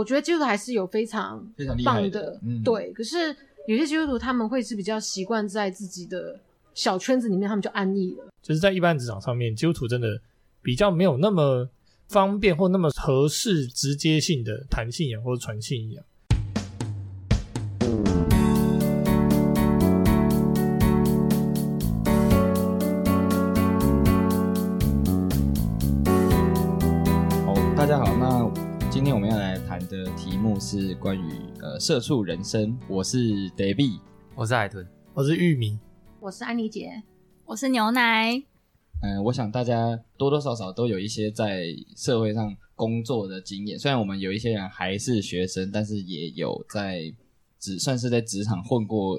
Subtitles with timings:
[0.00, 2.90] 我觉得基督徒还是有非常非常厉棒的，嗯，对。
[2.92, 6.40] 可是有些基督徒他们会是比较习惯在自己的
[6.72, 8.24] 小圈子里面，他们就安逸了。
[8.42, 10.18] 就是在一般职场上面，基督徒真的
[10.62, 11.68] 比较没有那么
[12.08, 16.02] 方便或那么合适、直接性的谈信仰或者传信仰。
[30.60, 31.32] 是关于
[31.62, 32.78] 呃社畜人生。
[32.86, 33.98] 我是 David，
[34.34, 35.78] 我是海豚，我是玉米，
[36.20, 37.02] 我是安妮姐，
[37.46, 38.36] 我是牛奶。
[39.00, 43.78] 嗯、呃，我想大家多多少少都有一些在社会上工作的经验。
[43.78, 47.10] 虽然我们有一些人还是学生，但是也有在
[47.58, 49.18] 只算是在职场混过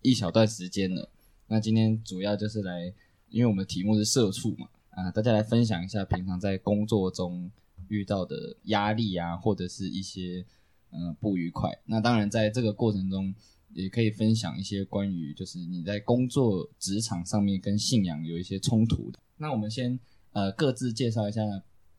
[0.00, 1.10] 一小段时间了。
[1.48, 2.90] 那今天主要就是来，
[3.28, 7.50] 因为我们的题目是社畜嘛，啊、呃，大家来分享一下平常在工作中
[7.88, 10.46] 遇到的压力啊，或者是一些嗯、
[10.90, 11.70] 呃、不愉快。
[11.86, 13.34] 那当然，在这个过程中，
[13.74, 19.18] 也可以分享一些关于就是你在工作职场上面跟信仰有一些冲突的。
[19.36, 19.98] 那我们先
[20.32, 21.42] 呃各自介绍一下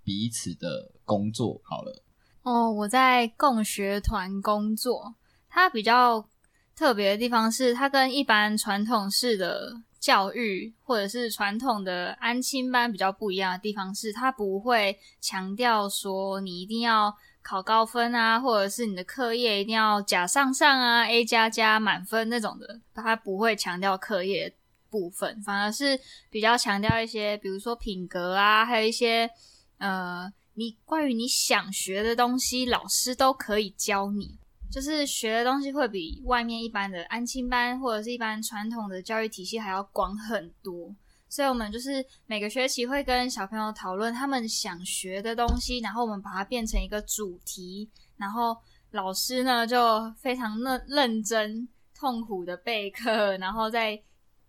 [0.03, 2.03] 彼此的工作好了。
[2.41, 5.15] 哦，我在共学团工作，
[5.49, 6.27] 它比较
[6.75, 24.55] 特别的地方是，它跟一般传统式的教育或者是传统的安亲班比较不一样的地方是，它不会强调说你一定要考高分啊，或者是你的课业一定要甲上上啊，A 加加满分那种的，它不会强调课业
[24.89, 29.29] 部分，反而是比较强调一些，比如说品格啊，还有一些
[29.77, 34.37] 呃，你关于你想学的东西，老师都可以教你。
[34.71, 40.93] 就是学的东西会比外面一般的安亲班或者是一般传统的教育体系还要广很多，
[41.29, 48.57] 所以我们就是每个学期会跟小朋友讨论他们想学的东西，然后我们把它变成一个主题，然后
[48.91, 54.01] 老师呢就非常认认真、痛苦的备课，然后再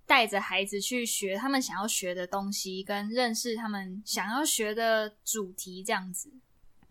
[0.06, 6.32] 带着孩子去学他们想要学的东西，跟认识他们想要学的主题，这样子。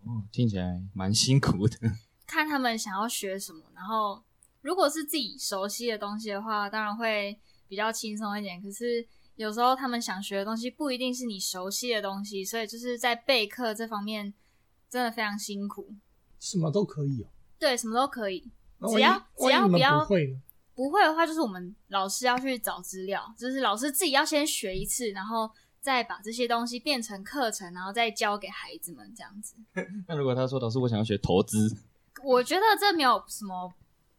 [0.05, 1.77] 哦，听起来蛮辛苦的。
[2.25, 4.23] 看他们想要学什么，然后
[4.61, 8.61] 如果是自己熟悉的东西的话，当然会比较轻松一点。
[8.61, 9.05] 可是
[9.39, 14.33] 有时候他们想学的东西不一定是你熟悉的东西，所以就是在备课这方面
[14.89, 15.95] 真的非常辛苦。
[16.41, 17.27] 什么都可以哦？
[17.57, 20.37] 对，什么都可以，哦、只要只要不要不会？
[20.75, 25.49] 不会的话，就是我们老师要去找资料，就是老师自己要先学一次，然后
[25.79, 29.55] 再把这些东西变成课程，然后再教给孩子们这样子。
[30.05, 31.73] 那如果他说老师，我想要学投资。
[32.25, 33.73] 我觉得这没有什么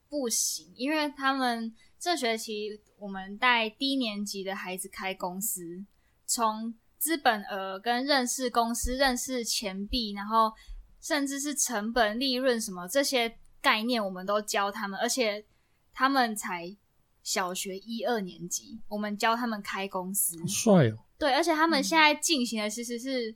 [0.08, 5.84] 不行，因为他们这学期我们带低年级的孩子开公司，
[6.24, 10.50] 从资本额跟认识公司、认识钱币，然后
[10.98, 14.98] 甚至是成本、利润什么这些概念，我们都教他们。
[14.98, 15.44] 而且
[15.92, 16.74] 他们才
[17.22, 21.04] 小学一二年级，我们教他们开公司，好帅哦！
[21.18, 23.34] 对，而且他们现在进行的其实是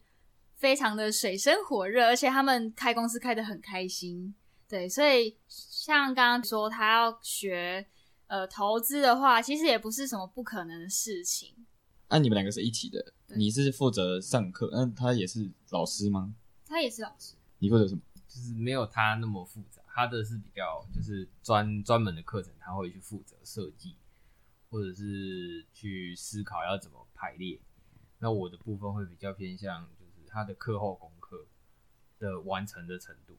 [0.57, 4.35] 非常的水深火热，而且他们开公司开得很开心。
[4.67, 7.87] 对，所以像刚刚说他要学
[8.27, 11.55] 呃投资的话，其实也不是什么不可能的事情。
[12.09, 16.35] 那、啊、你们两个是一起的，你是负责上课，那他也是老师吗？
[16.67, 17.35] 他也是老师。
[17.59, 18.01] 你负责什么？
[18.29, 23.97] 就是没有他那么复杂，他的是比较就是专专门的课程，他会去负责设计，
[24.71, 27.61] 或者是去思考要怎么排列。
[28.19, 31.47] 那我的部分会比较偏向就是他的课后功课
[32.19, 33.37] 的完成的程度。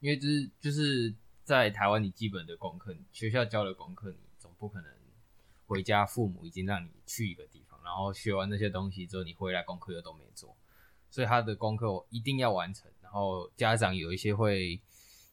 [0.00, 1.14] 因为就是就是
[1.50, 4.88] 在台湾，你基本的功课，学校教的功课，你总不可能
[5.66, 10.56] 回家，父母已经让你去一个地方，然后学完那些东西之后，你回来功课又都没做，
[11.10, 12.88] 所以他的功课一定要完成。
[13.02, 14.80] 然后家长有一些会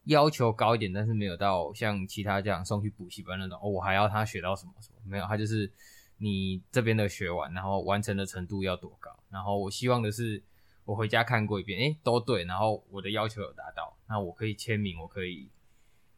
[0.06, 5.72] 要求高一点，但是没有到像其他家长送去补习班那种，哦，我还要他学到什么什么，没有，他就是
[6.18, 9.16] 你这边的学完，然后完成的程度要多高。
[9.30, 10.42] 然后我希望的是。
[10.88, 15.50] 我回家看过一遍，诶，都对，然后我的要求有达到，那我可以签名，我可以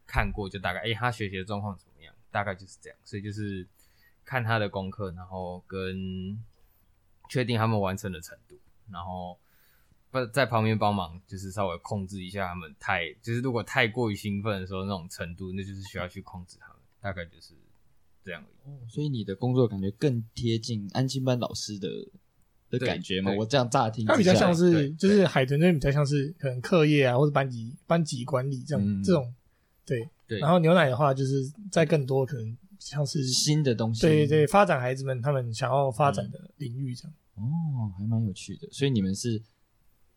[0.09, 2.11] 看过，就大概，欸，他学习的状况怎么样？
[2.31, 3.67] 大概就是这样，所以就是
[4.25, 6.43] 看他的功课，然后跟
[7.29, 8.57] 确定他们完成的程度，
[8.91, 9.37] 然后
[10.09, 17.53] 不在旁边帮忙，就是稍微控制一下他们太，就是如果太过于兴奋的时候那种程度，那就是需要去控制他们，大概就是
[18.25, 18.73] 这样而已。
[18.73, 21.87] 哦，所以你的工作感觉更贴近安心班老师的。
[22.71, 23.31] 的感觉吗？
[23.35, 29.33] 我这样乍听，它比较像是，就是海豚那边比较像是可能课业啊，或者班级班级管理这样、嗯、这种，
[29.89, 30.39] 对对。
[30.39, 37.13] 然后牛奶的话，就是在更多可能像是新的东西，对对，发展孩子们他们想要发展的领域这样。
[37.37, 38.67] 嗯、哦，还蛮有趣的。
[38.71, 39.41] 所以你们是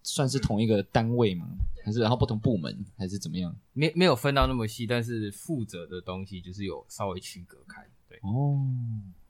[0.02, 1.48] 算是同一个单位吗？
[1.84, 3.52] 还是然后不同部门，还是怎么样？
[3.72, 7.84] 没没有分到那么细，但是负责的东西就是有稍微区隔开。
[8.08, 8.60] 对哦，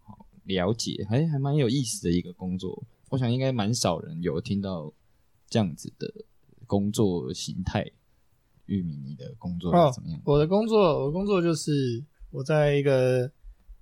[0.03, 2.83] 好了解，还还蛮有意思的一个工作。
[3.09, 4.93] 我想应该蛮少人有听到
[5.49, 6.13] 这样子的
[6.67, 7.91] 工作形态。
[8.67, 10.19] 玉米，你的工作是怎么样？
[10.19, 13.31] 哦，我的工作，我的工作就是我在一个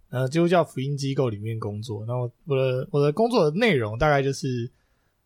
[0.08, 2.04] 呃基督教福音机构里面工作。
[2.06, 4.70] 然后我的我的工作的内容大概就是。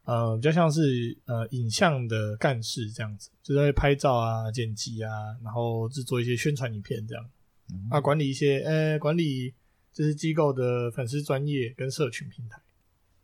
[0.07, 5.11] 呃，比较像是呃影像的干事这样子，就在拍照啊、剪辑啊，
[5.43, 7.31] 然后制作一些宣传影片这样，
[7.73, 9.55] 嗯、啊，管理一些呃管理
[9.95, 12.61] 就是机构的粉丝专业跟社群平台。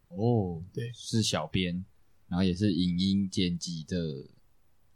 [0.08, 1.84] 哦，对，是小编，
[2.28, 3.98] 然后也是影音剪辑的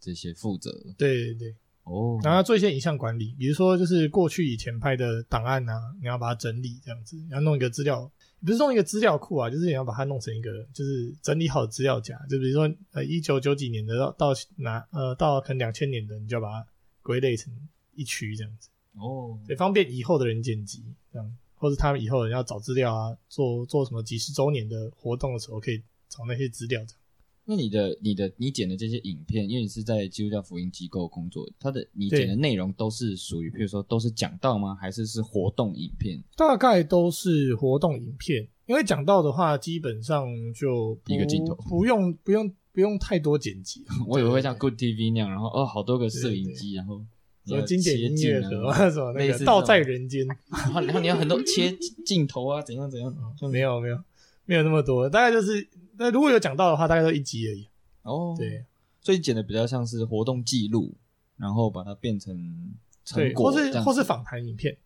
[0.04, 0.70] 这些负责。
[0.98, 1.54] 对对对。
[1.84, 8.10] 哦，然后做一些影像管理，比如说就是过去以前拍的档案啊，你要把它整理这样子，你要弄一个资料。
[8.44, 12.14] 不是弄一个资料库啊，就是你要把它弄成一个，就是整理好的资料夹。
[12.28, 16.66] 就比如说，呃，一九九几年的到到哪，呃，到可能两千年的，你就要把它
[17.02, 17.50] 归类成
[17.94, 18.68] 一区这样子。
[18.94, 27.00] 哦，对，方便以后的人剪辑，这样，或是他们以后人要找资料啊，做做什么几十周年的活动的时候，可以找那些资料这样。
[27.46, 34.74] 那你的、你的、你剪的这些影片，因为你是在基督教福音机构工作，它的你剪的内容都是属于，譬如说都是讲道吗？
[34.74, 36.22] 还是是活动影片？
[36.36, 43.84] 大概都是活动影片，因为讲道的话，基本上就一个镜头，不用不用不用太多剪辑。
[44.08, 47.04] 我以为会像 Good TV 那样，然后哦，好多个摄影机，然后
[47.46, 51.76] 什么经典音乐盒，什么那个道在人间， 然后然后你要很多切
[52.06, 53.14] 镜头啊，怎样怎样？
[53.52, 53.98] 没有没有
[54.44, 55.68] 没有那么多，大概就是。
[55.96, 57.68] 那如果有讲到的话，大概都一集而已。
[58.02, 58.64] 哦，对，
[59.00, 60.92] 所以剪的比较像是活动记录，
[61.36, 62.36] 然后把它变成
[63.04, 64.76] 成果，或是或是访谈影片。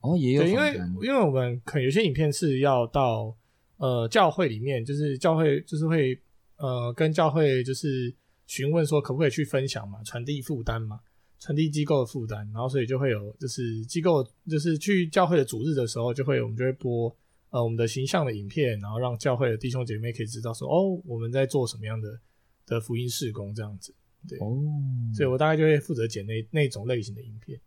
[0.00, 3.36] 哦，也有因为因为我们可能有些影片是要到
[3.76, 6.18] 呃教会里面，就是教会就是会
[6.56, 8.10] 呃跟教会就是
[8.46, 11.00] 询问说可不可以去分享嘛，传递负担嘛，
[11.38, 17.14] 传递机构的负担，然后所以就会有就是机构就是去教会的主日的时候，就会我们就会播。
[17.56, 22.20] 呃，我们的形象的影片，然后让教会的弟兄姐妹可以知道说，哦，我们在做什么样的
[22.66, 23.94] 的福音事工这样子，
[24.28, 24.60] 对，哦，
[25.14, 27.58] 所以我大概就会负责剪那那种类型的影片，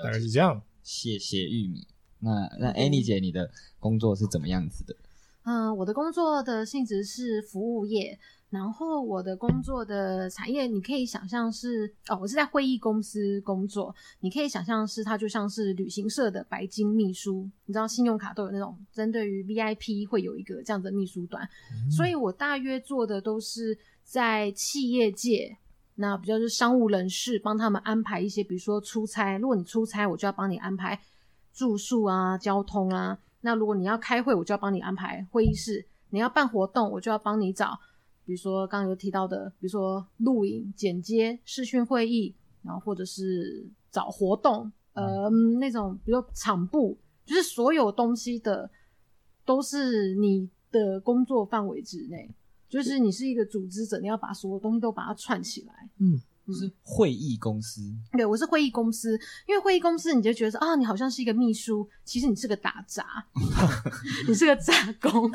[0.00, 0.62] 大概是这样。
[0.84, 1.88] 谢谢玉米。
[2.20, 3.50] 那那 Annie 姐，你的
[3.80, 4.94] 工作是怎么样子的？
[5.42, 8.20] 嗯、呃，我的工作的性质是服务业。
[8.48, 25.58] 然后我的工作的产业，你可以想象是哦，我是在会议公司工作，你可以想象是它就像是旅行社的白金秘书，你知道信用卡都有那种针对于 VIP 会有一个这样的秘书端，嗯、所以我大约做的都是在企业界，
[25.96, 30.98] 那比较是商务人士，帮他们安排一些，比如说出差，如果你出差，我就要帮你安排
[31.52, 37.76] 住宿啊、交通啊，那如果你要开会，我就要帮你安排会议室，你要办活动，我就要帮你找。
[38.26, 48.68] 比如说刚刚有提到的，比如说录影、剪接、视讯会议，然后或者是找活动，呃，那种比如说场部，就是所有东西的
[49.44, 52.28] 都是你的工作范围之内，
[52.68, 56.20] 就是你是一个组织者，你要把所有东西都把它串起来，嗯。
[56.52, 57.80] 是会议公司，
[58.12, 63.04] 对，我是会议公司，因为会议公司你就觉得说啊，你好像是一个秘书，其实你是个打杂，
[64.28, 65.30] 你是个杂工，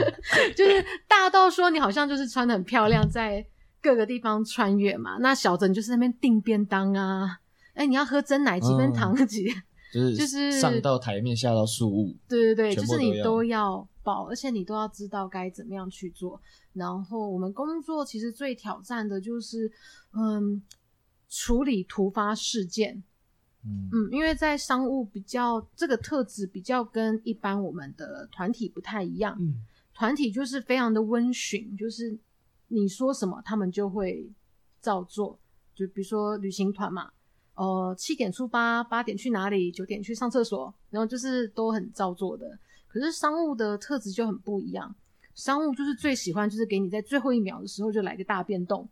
[0.56, 3.44] 就是大到说你好像就是穿的很漂亮，在
[3.82, 5.18] 各个地方穿越嘛。
[5.20, 7.40] 那小的你就是在那边订便当啊，
[7.74, 9.52] 哎、欸，你要喝真奶几分糖几，
[9.92, 16.40] 就是就是上到台面下到庶务，对对对，就是你都要报，而且你都要知道该怎么样去做。
[16.74, 19.72] 然后我们工作其实最挑战的就是，
[20.12, 20.62] 嗯，
[21.28, 23.02] 处理突发事件，
[23.64, 32.16] 嗯嗯，因为在商务比较这个特质比较跟一般我们的团体不太一样，嗯，团体就是非常的温驯，就是
[32.68, 34.30] 你说什么他们就会
[34.80, 35.38] 照做，
[35.74, 37.10] 就比如说旅行团嘛，
[37.54, 42.58] 呃，七点出发，八点去哪里，九点去上厕所，然后就是都很照做的。
[42.94, 44.94] 可是商务的特质就很不一样。
[45.34, 48.88] 商务就是最喜欢，就是给你在最后一秒的时候就来个大变动，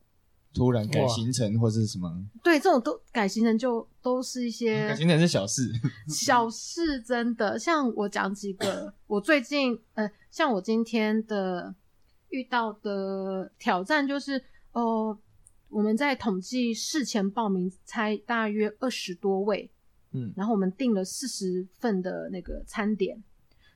[0.53, 2.13] 突然改行程或是什么？
[2.43, 5.71] 对，这种都改行程就都是一些改行程是小事，
[6.11, 7.57] 小事真的。
[7.57, 11.73] 像我讲几个，我最近呃，像我今天的
[12.31, 14.37] 遇到的挑战就是，
[14.73, 15.19] 哦、呃，
[15.69, 19.71] 我们在统计事前报名才大约二十多位，
[20.11, 23.23] 嗯，然后我们订了四十份的那个餐点。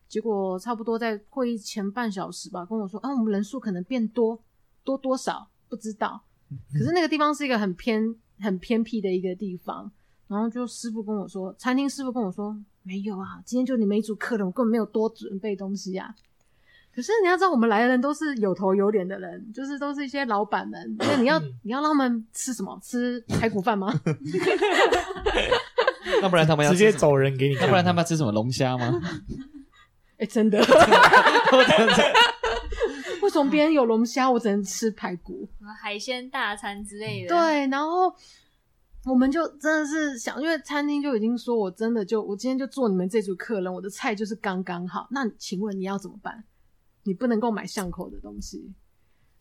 [0.08, 4.40] 结果差不多在会议前半小时吧，跟我说啊，我们人数可能变多，
[4.84, 6.22] 多多少不知道。
[6.72, 9.90] 可是那个地方是一个很偏、很偏僻的一个地方，
[10.28, 16.14] 然后就师傅跟我说，餐厅师傅跟我说，没有啊，今天就你们一组客人，我根本没有多准备东西啊。
[16.94, 20.96] 可是你要知道，我们来的人都是有头有脸的人，就是都是一些老板们。
[20.98, 22.78] 那你要你要让他们吃什么？
[22.82, 23.92] 吃排骨饭吗？
[26.22, 28.98] 那不然他们要直接走人给你看，那不然他们要吃什么龙虾吗？
[30.18, 30.58] 哎、欸，真的。
[33.23, 35.49] 为什么别人有龙虾，我只能吃排骨？
[35.80, 37.28] 海鲜大餐之类的。
[37.28, 38.12] 对，然后
[39.04, 45.08] 我们就真的是想，因为餐厅就已经说我真的就我今天就做你们这组客人，我的菜就是刚刚好。
[45.11, 46.44] 那请问你要怎么办？
[47.04, 48.73] 你不能够买巷口的东西。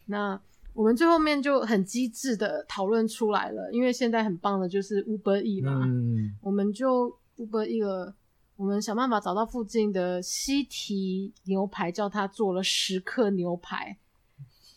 [0.06, 0.40] 那
[0.74, 8.14] 我们最后面就很机智的讨论出来了，因为现在很棒的就是 Uber E 嘛，嗯，我们就 Uber E 了，
[8.58, 13.98] 我们想办法找到附近的西提牛排，叫他做了十克牛排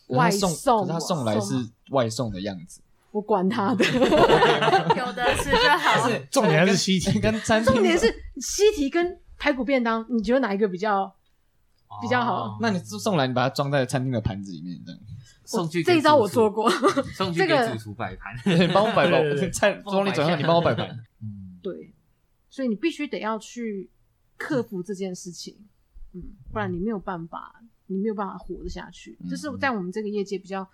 [0.09, 1.55] 外送，可是他送来是
[1.91, 2.81] 外送的样子，
[3.13, 3.85] 我管他的，
[4.97, 6.09] 有的是就好。
[6.31, 11.15] 重点还是西提跟餐厅，重点是西提跟排骨便当，你觉得哪一个比较？
[12.03, 15.01] 比较好，哦，那你送来，你把它装在餐厅的盘子里面，这样。
[15.47, 16.69] 送去这一招我做过，
[17.17, 20.87] 送去给主厨摆盘，你帮我摆盘，菜装你转让，你帮我摆盘。
[21.23, 21.91] 嗯，对，
[22.59, 23.89] 所以你必须得要去
[24.37, 25.57] 克服这件事情，
[26.13, 26.21] 嗯，
[26.53, 29.17] 不然你没有办法，你没有办法活得下去。
[29.31, 30.69] 这是在我们这个业界比较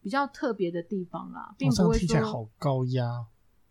[0.00, 3.26] 比较特别的地方啦，并不会说听起来好高压，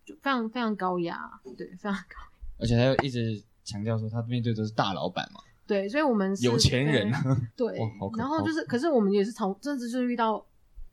[0.06, 5.40] 就非常非常高压，对，非常高压，而且他又一直强调说，他面对的是大老板嘛。
[5.66, 7.12] 对，所以我们是有钱人。
[7.56, 7.80] 对，
[8.16, 10.46] 然后就是，可是我们也是从，甚至就是遇到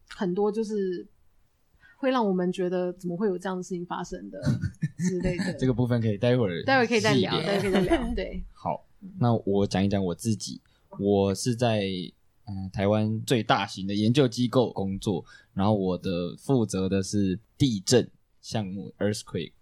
[0.08, 1.06] 很多，就是
[2.02, 4.42] 会让我们觉得怎么会有这样的事情发生的
[4.98, 5.54] 之类的。
[5.54, 8.14] 这个部分可以待会儿，待会儿可以再聊，待会儿可以再聊。
[8.16, 8.84] 对， 好，
[9.20, 10.60] 那我讲一讲我自己，
[10.98, 11.84] 我是在
[12.46, 19.52] 嗯、呃、台湾最大型的研究机构工作，然后我的负责的是地震项目 （earthquake），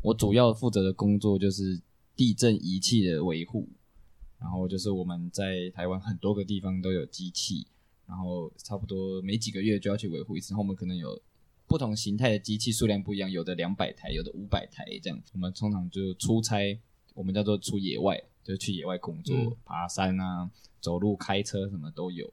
[0.00, 1.78] 我主要负责的工作就是
[2.16, 3.68] 地震仪器的维护。
[4.40, 7.66] 然后就是我们在台湾很多个地方都有机器，
[8.08, 10.54] 然后差不多每几个月就要去维护一次。
[10.54, 11.20] 然后我们可能有
[11.70, 15.22] 不同形态的机器，数量不一样，有的两百台，有的五百台这样。
[15.32, 16.76] 我们通常就出差，
[17.14, 20.50] 我们叫做出野外，就去野外工作，嗯、爬山啊，
[20.80, 22.32] 走路、开车什么都有。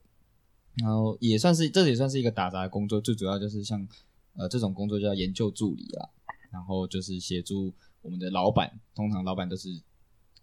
[0.78, 3.00] 然后也算是，这也算是一个打杂的工作。
[3.00, 3.88] 最主要就是像
[4.34, 6.10] 呃这种工作叫研究助理啊，
[6.50, 9.82] 然后就是协助我们的老板，通常老板都是。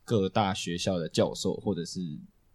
[0.06, 1.98] 各大学校的教授或者是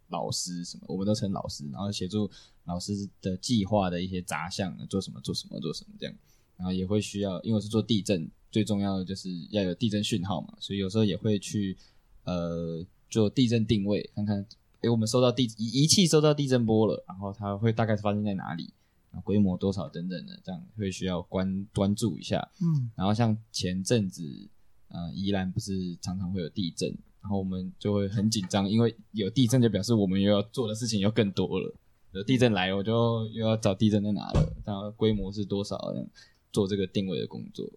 [0.06, 2.30] 老师什么，我们都称老师，然后协助
[2.62, 6.14] 老师的计划的一些杂项，做什么做什么做什么这样，
[6.60, 11.74] 然后也会需要，因为我是做地震，最重要的就是要有地震讯号嘛，所以有时候也会去
[12.24, 14.46] 呃做地震定位，看看
[14.82, 18.70] 诶我们收到地仪器收到地震波了，然后它会大概是发生在哪里，
[19.24, 22.46] 规模多少等等的，这样会需要关关注一下。
[22.60, 24.22] 嗯，然后像前阵子
[24.88, 26.94] 呃宜兰不是常常会有地震。
[27.22, 31.74] 然后我们就会很紧张，因为有地震就表示我们又要做的事情又更多了。
[32.12, 35.76] 有地震来，我就又要找地震在哪了，然后规模是多少，
[36.52, 37.70] 做这个定位的工作。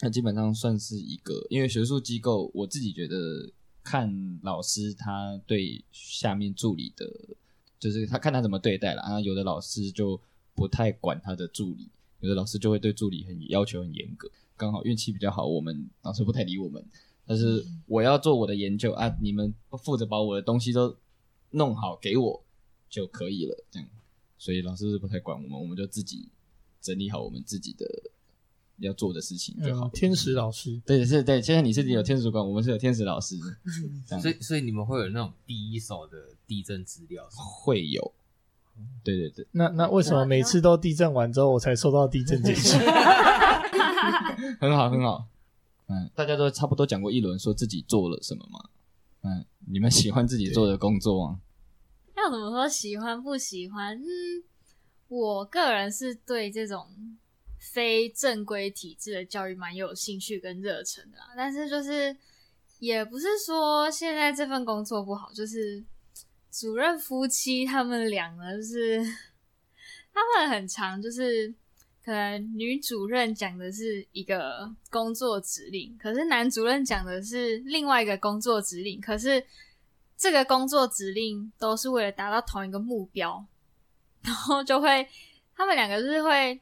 [0.00, 3.50] 那基本上算是一个，因为学术机构，我自己觉得
[3.82, 7.06] 看老师他对下面助理的，
[7.78, 9.02] 就是他看他怎么对待了。
[9.02, 10.20] 然后有的老师就
[10.54, 11.90] 不太管他的助理，
[12.20, 14.30] 有的老师就会对助理很要求很严格。
[14.56, 16.84] 刚好运气比较好，我们老师不太理我们。
[17.26, 19.54] 但是我要做我的研究啊，你们
[19.84, 20.96] 负责把我的东西都
[21.50, 22.42] 弄好给我
[22.88, 23.88] 就可以了，这样。
[24.36, 26.28] 所以老师是不太管我们，我们就自己
[26.80, 27.86] 整理好我们自己的
[28.78, 29.86] 要做的事情就好。
[29.86, 31.40] 嗯、天使老师，对，是，对。
[31.40, 33.36] 现在你是有天使主管，我们是有天使老师。
[34.20, 37.28] 所以，所以你们会有那种第一手的地震资料？
[37.30, 38.12] 会有。
[39.04, 39.46] 对对对。
[39.52, 42.78] 那那为什么每次都地震完之后我才收到地震简讯？
[44.58, 45.26] 很好，很好。
[45.88, 48.64] 嗯，大家都差不多讲过一轮，说自己做了什么吗？
[49.22, 51.40] 嗯，你们喜欢自己做的工作吗？
[52.16, 53.98] 要怎么说喜欢不喜欢？
[53.98, 54.42] 嗯，
[55.10, 56.88] 我个人是对这种
[57.58, 61.34] 非正规体制的教育蛮有兴趣跟热忱的啦。
[61.36, 62.16] 但是就是
[62.78, 65.84] 也不是说现在这份工作不好，就是
[66.50, 69.04] 主任夫妻他们俩呢，就是
[70.14, 71.54] 他们很常就是。
[72.02, 79.44] 可能女主任讲的是一个工作指令，可是男主任讲的是另外一个工作指令，可是
[80.16, 83.44] 这个工作指令都是为了达到同一个目标，
[84.22, 85.08] 然后就会
[85.54, 86.60] 他们两个就是会，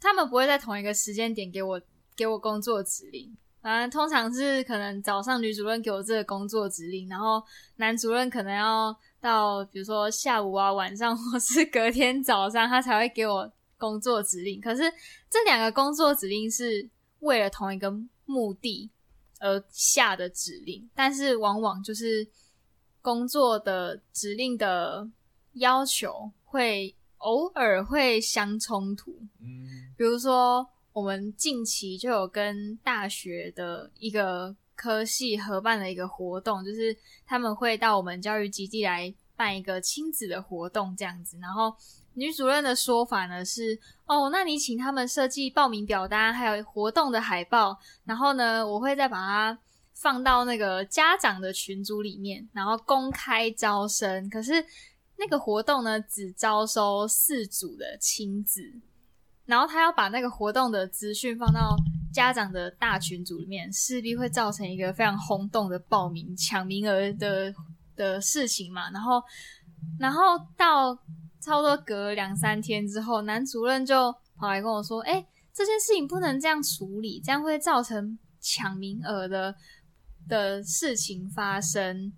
[0.00, 1.80] 他们不会在同一个时间点给我
[2.16, 7.42] 给我工作指令，反正通常是可能早上女主任给我这个工作指令，然后
[7.76, 13.52] 男主任可能要到比如说下午啊、晚上 或是隔天早上，他才会给我。
[13.80, 14.82] 工作指令，可是
[15.30, 16.86] 这两个工作指令是
[17.20, 17.90] 为了同一个
[18.26, 18.90] 目的
[19.38, 22.28] 而下的指令，但是往往就是
[23.00, 25.08] 工作的指令的
[25.54, 29.12] 要求会偶尔会相冲突。
[29.40, 41.38] 嗯，比如说我们近期就有跟大学的一个科系合办了一个活动，就是他们会到我们教育基地来办一个亲子的活动，这样子。
[41.40, 41.72] 然后
[42.14, 49.58] 女主任的说法呢是：哦，那你请他们设计报名表单，还有活动的海报，然后呢，我会再把它
[49.94, 54.28] 放到那个家长的群组里面，然后公开招生。
[54.28, 54.64] 可是
[55.20, 58.80] 那个活动呢，只招收四组的亲子，
[59.46, 61.76] 然后他要把那个活动的资讯放到。
[62.12, 67.54] 家长的大群组里面，势必会造成一个非常轰动的报名抢名额的
[67.94, 68.90] 的事情嘛。
[68.90, 69.22] 然后，
[69.96, 70.92] 然后到
[71.40, 75.24] 差不多隔两三天之后，男主任就跑来跟我说：“哎，
[75.54, 79.54] 这件事情不能这样处理，这样会造成抢名额的
[80.26, 82.12] 的事情发生。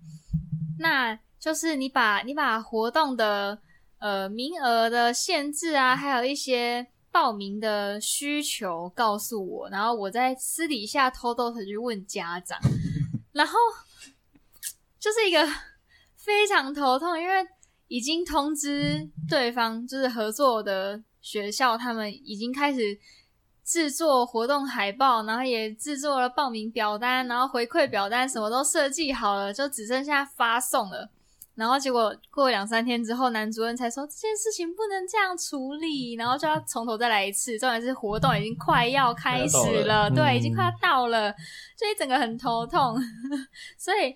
[0.79, 3.59] 那就是你把你把活动的
[3.99, 12.59] 呃名额的限制啊，还有一些。”报名的需求告诉我，然后我在私底下偷偷的去问家长，
[13.33, 13.53] 然后
[14.99, 15.47] 就是一个
[16.17, 17.47] 非常头痛，因为
[17.87, 22.97] 已经通知对方，就是合作的学校，他们已经开始
[23.63, 31.11] 制作活动海报，然后也制作了报名表单，然后回馈表单什么都设计好了，就只剩下发送了。
[31.55, 37.57] 然后结果过两三天之后，男主任才说这件事情不能这样处理，然后就要从头再来一次。
[37.59, 41.31] 重点是活动已经快要开始了，了对，嗯、已经快要到了，
[41.77, 42.97] 所以整个很头痛。
[43.77, 44.15] 所以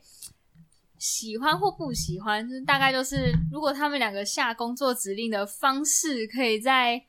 [0.97, 7.03] 喜欢或不喜欢，就是大概就是如果他们两个下工作指令的方式可以再。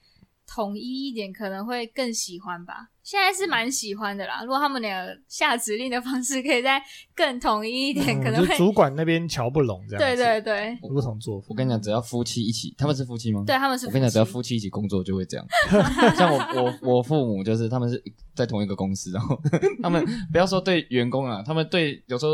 [0.51, 4.43] 统一一点可能会更喜欢吧，现在是蛮喜欢的啦。
[4.43, 6.79] 如果他们俩下指令的方式可以再
[7.15, 9.99] 更统一一点，嗯、可能会主管那边瞧不拢这样。
[9.99, 11.47] 对对对，不同做法。
[11.49, 13.43] 我跟你讲，只要夫妻一起，他们是夫妻吗？
[13.47, 13.97] 对，他们是夫妻。
[13.97, 15.47] 我跟你讲，只要夫妻一起工作就会这样。
[16.19, 16.39] 像我
[16.83, 17.99] 我我父母就是他们是
[18.35, 19.41] 在同一个公司，然后
[19.83, 22.33] 他们不要说对员工啊，他们对有时候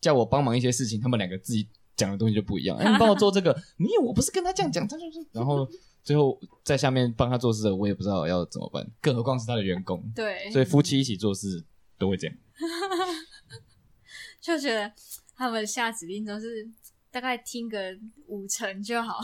[0.00, 2.76] 叫我帮忙一些事情，他们两个自己讲的东西就不一样。
[2.76, 5.68] 哎，你帮我做这个，没有，我不是跟他这样讲，他就是然后。
[6.02, 10.02] 最后在下面帮他做事的，我也不知道要怎么办，更何况是他的员工。
[10.14, 11.64] 对，所以夫妻一起做事
[11.98, 12.36] 都会这样。
[14.40, 14.92] 就觉得
[15.36, 16.68] 他们下指令都是
[17.10, 17.78] 大概听个
[18.26, 19.20] 五成就好。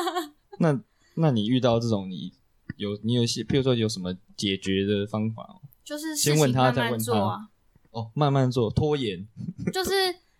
[0.58, 0.80] 那
[1.16, 2.32] 那你遇到这种，你
[2.76, 5.60] 有你有一些，譬如说有什么解决的方法？
[5.84, 7.50] 就是先问他，再问他。
[7.90, 9.28] 哦，慢慢做，拖延。
[9.72, 9.90] 就是。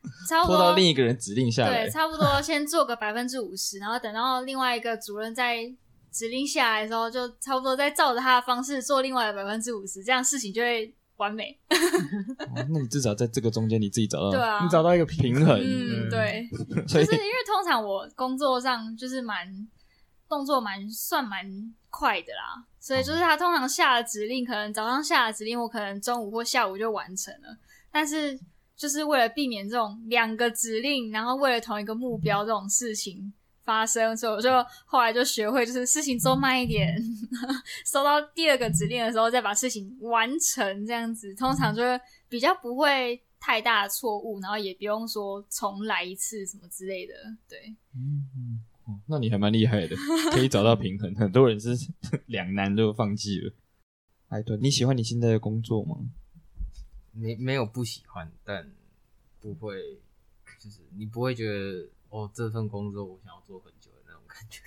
[0.29, 5.73] 差不多拖到另一个人指令下来，对，差不多先做个百分之五十，然后等到另外一个主任再
[6.11, 11.59] 指令下来的时候，就差不多再照着他的方式做另外的百分之五十，这样事情就会完美。
[11.69, 15.59] 哦，那你至少在这个中间你自己找到，对啊，你找到一个平衡。
[15.59, 16.49] 嗯，对，
[16.87, 19.69] 就是因为通常我工作上就是蛮
[20.29, 21.45] 动作蛮算蛮
[21.91, 27.59] 快的啦，所以就是他通常下了指令，可能早上下了指令，我可能中午或下午就完成了，
[27.91, 28.39] 但是。
[28.77, 33.33] 就是为了避免这种两个指令，然后为了同一个目标这种事情
[33.63, 34.51] 发生，所以我就
[34.85, 36.97] 后来就学会，就是事情做慢一点，
[37.87, 47.15] 收到第二个指令的时候再把事情完成，这样子通常就会比较不会太大的错误，然后也不用说重来一次什么之类的。
[47.49, 48.61] 对，嗯，
[49.07, 49.97] 那你还蛮厉害的，
[50.33, 51.15] 可以找到平衡。
[51.15, 51.71] 很多人是
[52.27, 53.53] 两难就放弃了。
[54.29, 55.97] 哎，对，你喜欢你现在的工作吗？
[57.15, 58.71] 没没有不喜欢，但
[59.41, 59.99] 不会，
[60.59, 64.61] 就是你不会觉得哦，这份工作我想要做很久的那种感觉。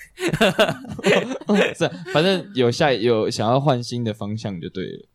[1.74, 5.06] 是，反正有下有想要换新的方向就对了。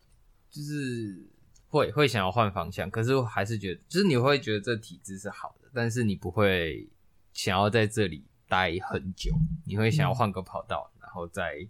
[0.49, 1.25] 就是
[1.69, 6.87] 会会想要换方向，可是我还是觉得，就是你会觉得这体制是好的，但是你不会
[7.33, 9.31] 想要在这里待很久，
[9.65, 11.67] 你会想要换个跑道，然后再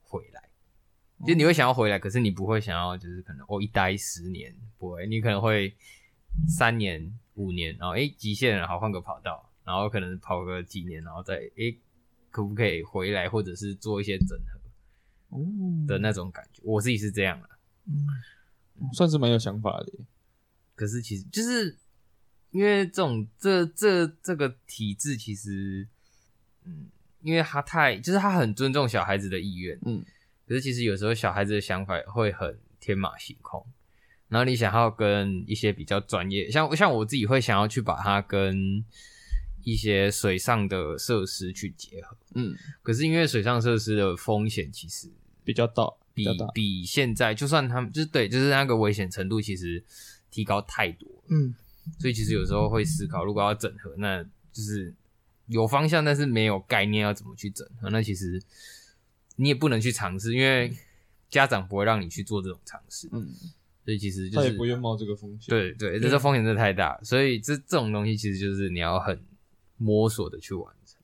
[0.00, 0.41] 回来。
[1.26, 5.72] 就你会想要回来，可是你不会想要，就是可能我、哦、一待十年，不会，你可能会
[6.48, 11.78] 三年、五年，然后诶极限了，好换个跑道，然后可能跑个几年，然后再诶
[12.30, 14.36] 可不可以回来，或者是做一些整
[15.30, 15.38] 合
[15.86, 17.48] 的那种感觉，我自己是这样的，
[17.86, 18.06] 嗯，
[18.92, 19.92] 算是蛮有想法的。
[20.74, 21.78] 可是其实就是
[22.50, 25.86] 因为这种这这这个体制，其实
[26.64, 26.88] 嗯，
[27.20, 30.04] 因为他太就是他很尊重小孩子的意愿，嗯。
[30.52, 33.64] 可是其实有时候小孩子的想法会很天马行空，
[34.28, 38.84] 然后你想要跟一些比较专业，像像我自己会想要去把它跟
[39.64, 45.08] 一些水上的设施去结合，嗯，可是因为水上设施的风险其实
[45.42, 49.82] 比较大，比比现在就算他们就是对，就是那个危险程度其实
[50.30, 51.54] 提高太多，嗯，
[51.98, 54.94] 所以其实有时候会思考，如果要整合，那就是
[55.46, 58.38] 有方向，但是没有概念要怎么去整合，那其实
[59.36, 60.72] 你也不能去尝试，因为
[61.28, 63.08] 家长不会让你去做这种尝试。
[63.12, 63.28] 嗯，
[63.84, 65.48] 所以其实就是他也不愿冒这个风险。
[65.48, 69.18] 对对，这个风险真的太大，所以这这种东西其实就是你要很
[69.76, 70.98] 摸索的去完成。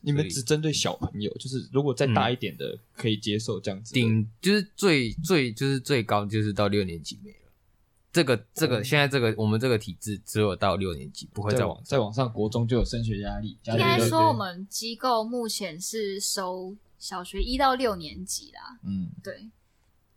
[0.00, 7.36] 你们只针对小朋友，就是如果再大一点的可以接受这样子，顶就是最最就是最高就是到六年级没了。
[8.12, 13.58] 这个这个现在这个我们这个体制只有到六年级，不会再往再往上，国中就有升学压力。
[13.64, 18.78] 应该说我们机构目前是收小学一到六年级啦。
[18.84, 19.48] 嗯，对。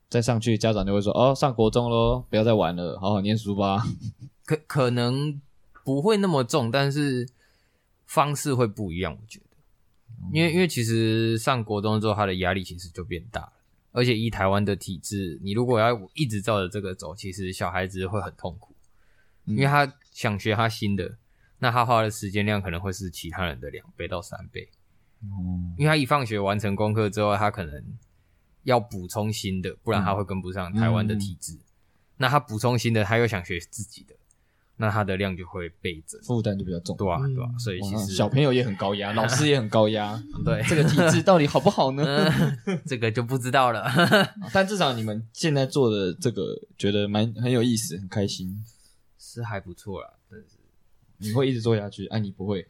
[0.10, 3.82] 再上去家长就会说：“哦，上国中喽，不要再玩了，好好念书吧。
[4.44, 5.42] ”可可能
[5.86, 7.30] 不会那么重，但是
[8.06, 9.46] 方式会不一样，我觉得。
[10.34, 13.54] 因为因为其实上国中之后，他的压力其实就变大了，
[13.94, 18.76] 而且以台湾的体制，你如果要一直照着这个走，其实小孩子会很痛苦，
[19.46, 21.18] 因为他想学他新的，
[21.60, 24.70] 那他花的时间量可能会是其他人的两倍到三倍，
[25.78, 27.84] 因为他一放学完成功课之后，他可能
[28.64, 31.58] 要补充新的，不然他会跟不上台湾的体制，
[32.18, 34.16] 那他补充新的，他又想学自己的。
[34.78, 42.04] 那他的量就会倍增，负担就比较重，对啊，对啊，所以其实小朋友也很高压， 老师也很高压， 对这个体制到底好不好呢？
[42.88, 43.86] 这个就不知道了。
[44.52, 48.66] 但至少你们现在做的这个，觉得蛮很有意思，很开心，
[49.20, 50.14] 是还不错啦。
[50.28, 50.48] 但是
[51.22, 52.06] 你会一直做下去？
[52.08, 52.66] 哎，你不会？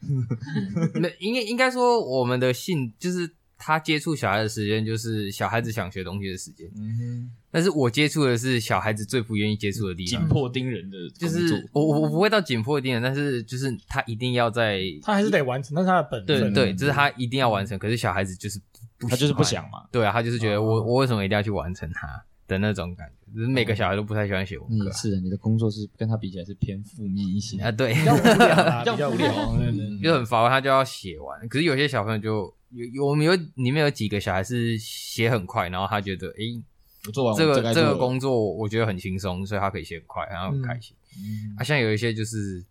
[1.00, 3.30] 那应该应该说，我们的性就是。
[3.64, 7.30] 他接触小孩的时间就是小孩子想学东西的时间，嗯哼。
[7.48, 16.52] 但是我接触的是小孩子最不愿意接触的地方，紧迫盯人的，就是我我我不会到紧迫盯人，但是就是他一定要在，他还是得完成，那是他的本分。
[16.52, 17.78] 对对，就是他一定要完成。
[17.78, 18.60] 可是小孩子就是
[18.98, 19.86] 不，他就是不想嘛。
[19.92, 22.08] 对啊，他就是觉得我我为什么一定要去完成他
[22.52, 24.92] 的那种感觉，就是每个小孩都不太喜欢写功课。
[24.92, 29.32] 是的，你的工作是跟他比起来是偏负面一些啊，对，比较无聊， 比较无聊，
[30.02, 31.48] 就很烦，他就要写完。
[31.48, 32.54] 可是有些小朋友就。
[32.74, 36.62] 有有我们有里面有几个小孩是写很快，然后他觉得诶、欸，
[37.06, 40.96] 我做完这个这个工作我觉得很轻松，所以他可以写很快，然后很开心。
[41.14, 42.64] 嗯，啊，像有一些就是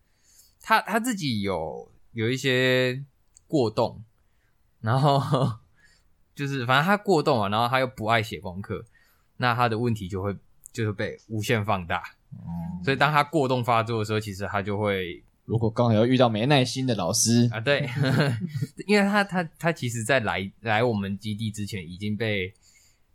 [0.60, 3.04] 他他自己有有一些
[3.46, 4.04] 过动，
[4.80, 5.22] 然后
[6.34, 8.84] 就是反正他过动啊，然后他又不爱写功课，
[9.42, 10.34] 那他的问题就会
[10.72, 12.02] 就会被无限放大。
[12.32, 15.22] 嗯，所以当他过动发作的时候，其实他就会。
[15.44, 17.90] 如果刚好要遇到没耐心的老师啊，对，
[18.88, 22.54] 因为他他他其实，在来来我们基地之前，已经被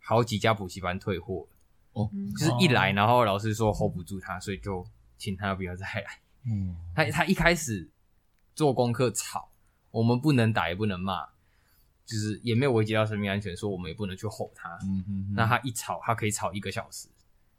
[0.03, 1.57] 好几家补习班退货了
[1.93, 4.85] 哦，就是一来，然后老师说 hold 不住他，所以就
[5.17, 6.19] 请他不要再来。
[6.45, 7.89] 嗯，他他一开始
[8.53, 9.49] 做功课吵，
[9.89, 11.29] 我们不能打也不能骂，
[12.07, 14.79] 就是也没有危及到生命安全，说我们也不能去吼他。
[14.81, 17.07] 嗯嗯，那他一吵，他可以吵一个小时。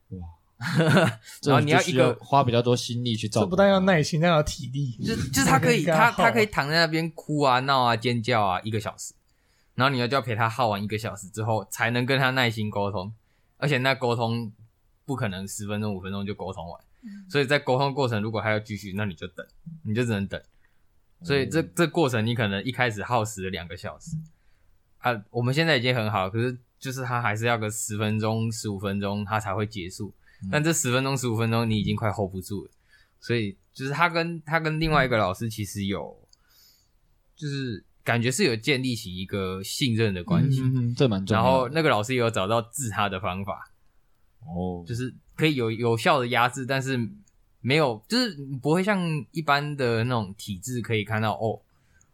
[0.08, 0.18] 哇。
[1.46, 4.90] 然后你要一个花比较多心力去照顾，这不但要耐心，还要体力。
[5.04, 9.14] 就就是他可以，他他可以躺在那边哭啊、闹啊、尖叫啊一个小时，
[9.76, 13.12] 然后你要就要陪他耗完一个小时之后，才能跟他耐心沟通。
[13.56, 14.52] 而且那沟通
[15.04, 16.80] 不可能十分钟、五分钟就沟通完，
[17.30, 19.46] 所以在沟通过程如果还要继续，那你就等，
[19.84, 20.42] 你就只能等。
[21.22, 24.16] 所以这这过程你可能一开始耗时了两个小时
[24.98, 30.12] 啊，我们现在已经很好，可是就是他还是要个十分钟、十五分钟他才会结束。
[30.50, 32.70] 但这十分钟、十五分钟，你已经快 hold 不住了，
[33.20, 36.16] 所以就是他跟他跟另外一个老师其实有，
[37.34, 41.42] 就是感觉是有建立起一个信任的关系，嗯，这蛮重要。
[41.42, 43.68] 然后那个老师也有找到治他的方法，
[44.46, 46.96] 哦，就是可以有有效的压制，但是
[47.60, 49.00] 没有，就是不会像
[49.32, 51.60] 一般的那种体制可以看到哦。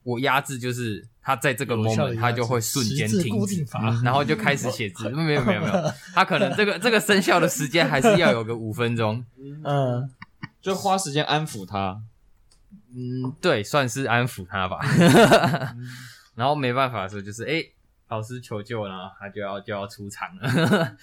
[0.03, 3.65] 我压制就是他在这个 moment，他就会瞬间停止，
[4.05, 5.09] 然后就开始写字。
[5.09, 5.73] 没有没有没有，
[6.15, 9.25] 他可能这个这个生效的时间还是要有个五分钟。
[9.65, 10.11] 嗯，
[10.61, 12.03] 就花时间安抚他。
[12.95, 14.79] 嗯，对，算是安抚他吧。
[16.37, 17.65] 然后没办法的时候，就是哎，
[18.09, 20.97] 老师求救了，他就要就要出场了。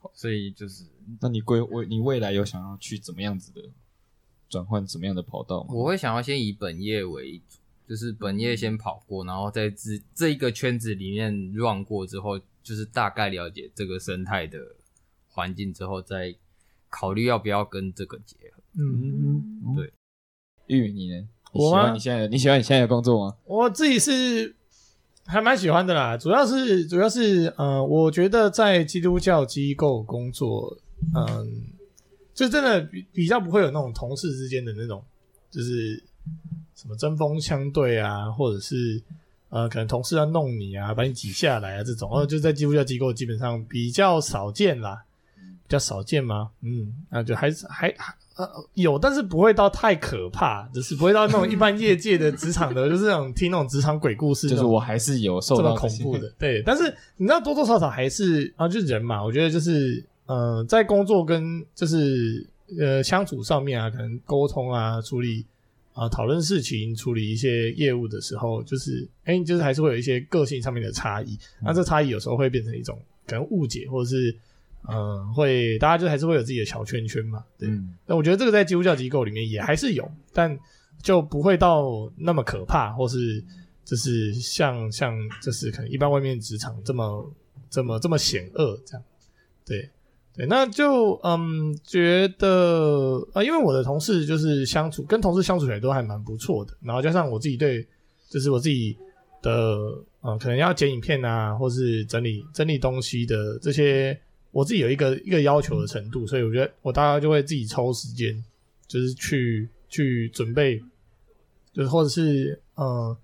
[0.12, 0.84] 所以就是，
[1.20, 3.62] 那你归未你未来有想要去怎么样子的？
[4.48, 5.68] 转换怎么样的跑道吗？
[5.74, 7.57] 我会想要先以本业为主，
[7.88, 14.58] 就是本业先跑过，然后在这这一个圈子里面 run 过之后，就是大概了解这个生态的
[15.28, 16.34] 环境之后，再
[16.90, 18.62] 考虑要不要跟这个结合。
[18.78, 19.92] 嗯嗯，对。
[20.66, 21.28] 玉米你呢？
[21.54, 23.36] 你喜欢你现在你喜欢你现在的工作吗？
[23.46, 24.54] 我自己是
[25.24, 30.76] 还蛮喜欢的啦，主要是主要是呃，我觉得在基督教机构工作，
[31.16, 31.72] 嗯。
[32.34, 35.04] 就真的比比较不会有那种同事之间的那种，
[35.50, 36.00] 就是
[36.80, 39.02] 什么针锋相对啊，或者是
[39.50, 45.02] 呃，可能同事要弄你啊，把你挤下来啊这种，哦，就在基督教机构基本上比较少见啦，
[45.34, 46.50] 比较少见吗？
[46.60, 47.88] 嗯，那就还是还
[48.36, 56.32] 呃，有，但是不会到太可怕，就是不会到那种一般业界的职场的，就是那种听那种职场鬼故事，就是我还是有受到这么恐怖的。
[56.38, 56.84] 对，但是
[57.16, 62.46] 你知道多多少少还是啊，就是人嘛，我觉得就是呃，在工作跟就是
[62.78, 65.44] 呃相处上面啊，可能沟通啊，处理
[65.98, 71.38] 啊讨论事情，处理一些业务的时候，就是哎、欸，就是还是会有一些个性上面的差异。
[71.62, 74.34] 那这差异有时候会变成一种可能误解，或者是。
[74.88, 77.68] 嗯，会大家就还是会有自己的小圈圈嘛，对。
[78.06, 80.56] 那、嗯、我觉得这个在基督教机构里面也还是有，但
[81.02, 83.44] 就不会到那么可怕，或是
[83.84, 87.34] 就是像像就是可能一般外面职场这么
[87.68, 89.02] 这么这么险恶这样。
[89.66, 89.90] 对
[90.38, 97.84] 对，那就嗯觉得啊、因为我的同事就是相处跟同事相处起来都还蛮不错的，然后加上我自己对
[98.30, 98.96] 就是我自己
[99.42, 104.18] 的呃可能要剪影片啊，或是整理整理东西的这些。
[104.50, 108.42] 我自己有一个一个要求的程度，所以我觉得我大概就会自己抽时间，
[108.86, 110.82] 就是去去准备，
[111.70, 113.14] 就是或者是嗯，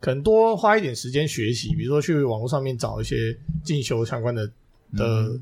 [0.00, 4.50] 可能多花一点时间学习，比如说去网络上面找一些进修相关的
[4.96, 5.38] 的、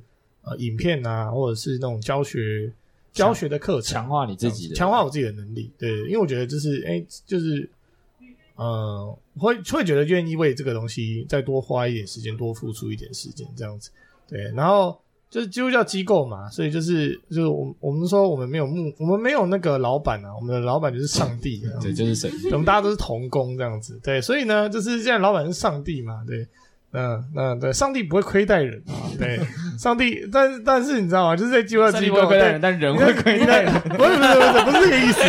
[0.48, 2.72] 呃影片啊，或者是那种教学
[3.12, 5.70] 教学的课程，强化你自己的，强化我自己的能力。
[5.78, 7.68] 对，因为我觉得就是哎、欸，就是
[8.56, 13.90] 呃，会会觉得愿意为这个东西再多花一点时间，多付出一点时间这样子。
[14.28, 14.98] 对，然后。
[15.30, 26.48] 就是基督教机构嘛，所以就是就是我我们说我们没有目，我们没有那个老板啊，我们的老板就是上帝，对，就是神，我们大家都是同工这样子，对，所以呢，就是现在老板是上帝嘛，对，
[26.92, 29.38] 嗯那，对，上帝不会亏待人啊， 对，
[29.79, 31.37] 上帝，但是但是你知道吗？
[31.37, 35.20] 就是在基督教机构亏待人，但人会亏待 人，不是不是不是不是这个意思，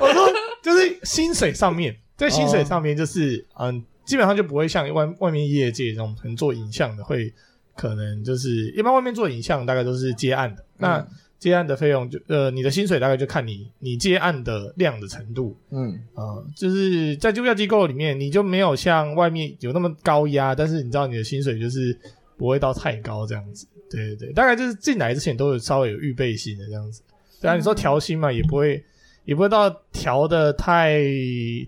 [0.00, 0.28] 我说
[0.62, 7.32] 就是薪水上面，在薪水上面就是嗯，基本上就不会像外外面业界这种很做影像的会。
[7.76, 11.06] 可能就是一般外面做影像大概都是接案的，嗯、那
[11.44, 16.00] 接案的费用就呃你的薪水大概就看你你接案的量的程度，嗯。
[16.14, 21.94] 呃就是在基督教机构里面你就没有像外面有那么高压，但是你知道你的薪水就是
[22.38, 27.02] 不会到太高这样子，对对对，大概就是进来之前都有稍微有预备性的这样子，
[27.42, 28.82] 对啊，你说调薪嘛也不会。
[29.24, 31.00] 也不会到调的太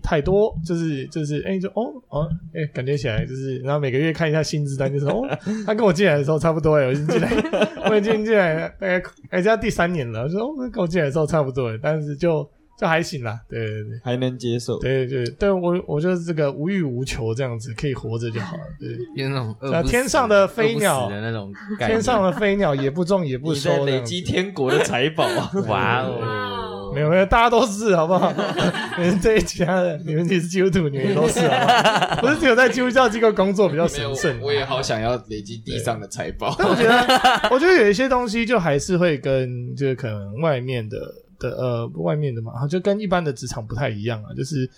[0.03, 5.21] 太多，就是就是，哎、欸，就哦哦，哎、欸，感觉起来就是，然后每个月看一下薪资单，就是哦，
[5.65, 7.29] 他跟我进来的时候差不多，我已经进来，
[7.89, 12.47] 我已经进来大概哎，这、欸、第三年了，我说哦，跟我进来的时候差不多，但是就
[12.79, 25.25] 就还行啦，对对对，还能接受，对对对，但我我就是这个无欲无求这样子，可以活着就好了，对，有那种天上的飞鸟的那种，天上的飞鸟也不种也不收，累积天国的财宝，
[25.67, 26.56] 哇哦。
[26.93, 28.31] 没有没有，大家都是好不好？
[28.97, 34.39] 你们这一家的，你们也是基督徒，你们都是好不好， 不是只有在基督教机构工作比较神圣。
[34.41, 36.55] 我也好想要累积地上的财宝。
[36.57, 40.97] 但我觉得，我觉得有一些东西就还是会跟就是可能外面的
[41.39, 44.33] 的呃外面的嘛，就跟一般的职场不太一样啊。
[44.35, 44.69] 就是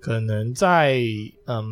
[0.00, 0.98] 可能在
[1.46, 1.64] 嗯，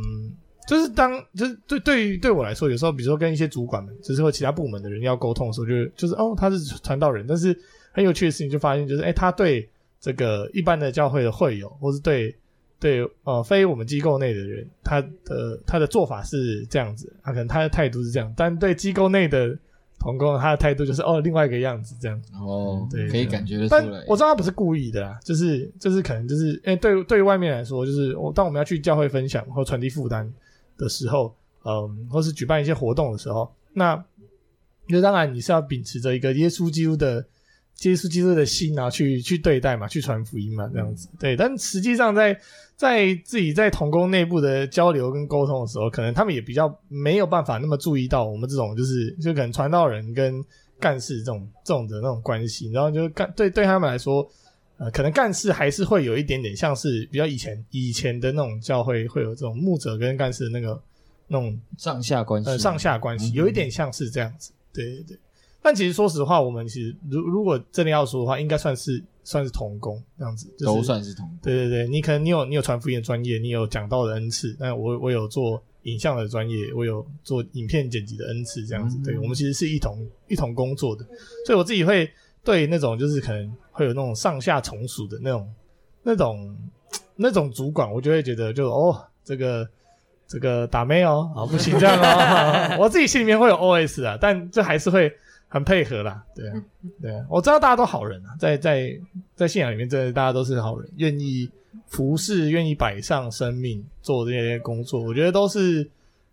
[0.69, 7.59] 就是当就是对对于对我来说，有时候比如说跟一些主管们，就是或其他部门的人要沟通的时候，就是就是哦他是传道人，但是
[7.93, 9.67] 很有趣的事情就发现就是哎他对。
[10.07, 12.33] 这个一般的教会的会友，或是对
[12.79, 19.59] 对呃非我们机构内的人，他的他的做法是这样子，他可能他的态度是这样，但对机构内的
[19.99, 22.23] 同工，他的态度就是哦另外一个样子这样。
[22.41, 23.81] 哦，对，可以感觉得出来。
[23.83, 30.33] 但我知道他不是故意的啦，就是就是可能就是，诶对对于外面来说，就是我当我们要去教会分享或传递负担
[30.79, 33.97] 的时候，嗯，或是举办一些活动的时候，那
[34.87, 37.27] 就当然你是要秉持着一个耶稣基督的。
[37.77, 41.09] 接触基督的心啊，去去对待嘛，去传福音嘛，这样子。
[41.21, 42.37] 对，但实际上在
[42.75, 50.43] 在自己在同工内部的交流跟沟通的时候，可能他们也比较没有办法那么注意到我们这种就是就可能传道人跟
[50.81, 54.27] 干事这种这种的那种关系，然后就干对对他们来说，
[54.79, 60.83] 呃，可能干事还是会有一点点像是比较以前以前的那种教会会有这种牧者跟干事的那个
[61.29, 64.51] 那种上下关系，呃，上下关系有一点像是这样子。
[64.73, 65.19] 对对对。
[65.63, 71.39] 但其实说实话，我们其实如如果真的要说的话，应该算是算是同工这样子，就是，都算是同工。
[71.43, 78.97] 对对对，你可能你有你有传福音的专业，你有讲道的恩赐，那我我有做影像的专业，我有做影片剪辑的恩赐，这样子。
[78.99, 81.05] 嗯、对，我们其实是一同一同工作的，
[81.45, 82.09] 所以我自己会
[82.45, 85.53] 对那种就是可能会有那种上下从属的那种
[86.05, 86.57] 那种
[87.17, 89.69] 那种主管，我就会觉得就哦这个
[90.29, 95.13] 这个打妹哦，啊不行这样哦， 我自己心里面会有 OS 啊，但这还是会。
[95.49, 96.65] 很配合啦，对啊，
[97.01, 98.99] 对啊，我知道大家都好人啊，在在
[99.35, 101.49] 在信仰里面，真的大家都是好人，愿意
[101.87, 105.89] 服侍，愿意摆上生命做这些工作，我觉得都是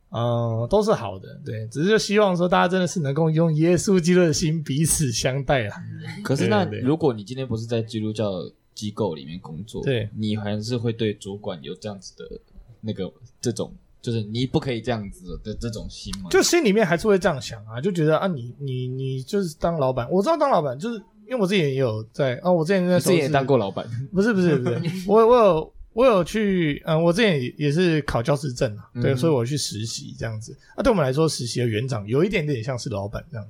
[0.09, 5.83] 嗯，都是好的，对，只是就希望说大家真的是能够用耶稣基督的心彼此相待啊。
[6.23, 8.31] 可是那如果你今天不是在基督教
[8.73, 10.09] 机构里面工作，对。
[10.15, 12.39] 你还是会对主管有这样子的
[12.81, 13.73] 那个这种，
[14.03, 16.29] 就是你不可以这样子的这种心嘛？
[16.29, 30.53] 就心里面还是会这样想啊，就觉得啊你，你你你就是当老板，我知道当老板就是因为我之前也有在啊，我之前那时候你之前也当过老板，不是不是不是， 我我有我有去，嗯，我之前也也是考教师证啊，对，嗯所以我去实习这样子。
[30.75, 33.47] 啊，对我们来说，实习的园长有一点点像是老板这样，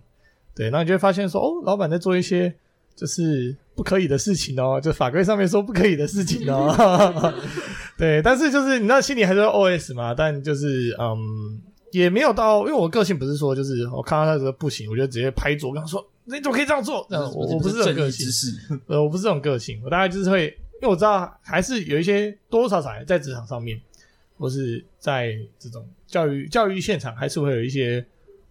[0.54, 2.54] 对，然后你就会发现说，哦，老板在做一些
[2.96, 7.34] 就是不可以的事情哦，就法规上面说不可以的事情哦，
[7.98, 17.06] 对，但是就是你知道心里还是 OS 嘛，但就是嗯，也没有到，因为我个性不是说就是我看到他这个不行，我就直接拍桌跟他说，你怎么可以这样做？
[17.10, 18.28] 这样我我不是这种个性，
[18.88, 20.48] 呃，我不是这种个性，我大概就是会，
[20.82, 23.80] 因为我知道还是有一些多多少少在职场上面，
[24.38, 28.04] 或是在这种教育教育现场，还是会有一些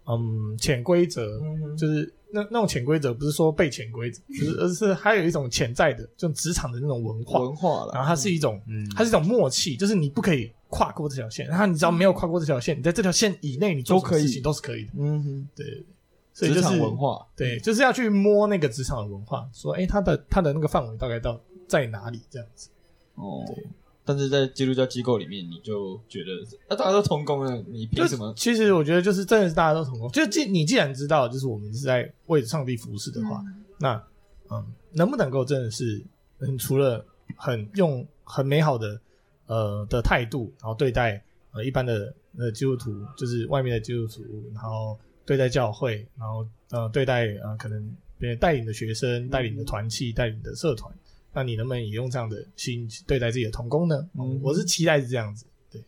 [0.07, 1.41] 嗯潜规则，
[1.77, 8.89] 就是那那种潜规则不是说被潜规则，就是而是还有一种潜在的，这种职场的那种文化，文化了，然后它是一种，嗯。
[8.97, 15.67] 它是一种默契，就是你不可以跨过这条线，然后你只要没有跨过这条线，你在这条线以内，你做什么事情都是可以的，嗯哼，对。
[15.67, 15.85] 对对，
[16.33, 22.71] 所以就是职场文化，对，就是要去摸那个职场的文化，说，哎，它的它的那个范围大概到在哪里这样子。
[23.17, 23.45] 哦。
[23.47, 23.67] 对，
[24.05, 26.33] 但是在基督教机构里面，你就觉得
[26.69, 28.35] 啊，大家都同工了，你凭什么？
[28.37, 33.43] 其实我觉得就是真的是大家都同工，就既你既然知道，就是我们是在为上帝服侍的话，
[33.79, 34.03] 那
[34.51, 36.03] 嗯，能不能够真的是
[36.39, 37.05] 嗯，除了
[37.37, 39.01] 很用很美好的
[39.47, 50.93] 呃的态度，然后对待呃一般的呃基督徒，就是外面的基督徒，然后对待教会，然后呃对待呃可能别人带领的学生、带领的团契、带领的社团。
[51.35, 54.09] 那你能不能也用这样的心对待自己的同工呢？
[54.19, 54.41] 嗯。
[54.43, 55.81] 我是期待是这样子，对，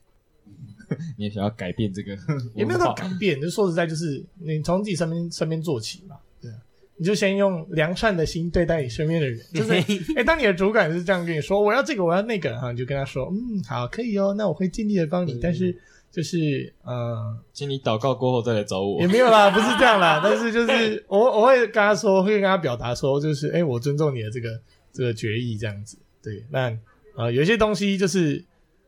[1.18, 2.16] 你也想要改变这个
[2.54, 6.56] 也没有到改变，就说实在，就是你从自己身边身边做起嘛，对啊，
[6.96, 9.84] 你就先用良善的心对待你身边的人， 就是，哎、
[10.16, 15.76] 欸，当你的主管是这样跟你说，我要这个，我要那个，哈，你就跟他说，嗯，好，可以哦，那我会尽力的帮你，嗯但是
[16.10, 19.00] 就是，呃，请你祷告过后再来找我。
[19.00, 19.06] 也。
[19.08, 24.48] 没有啦，不是这样啦，但是就是我我会跟他说，会跟他表达说，就是，哎、欸，我尊重你的这个。
[24.94, 26.72] 这个决议这样子，对，那
[27.16, 28.42] 呃，有些东西就是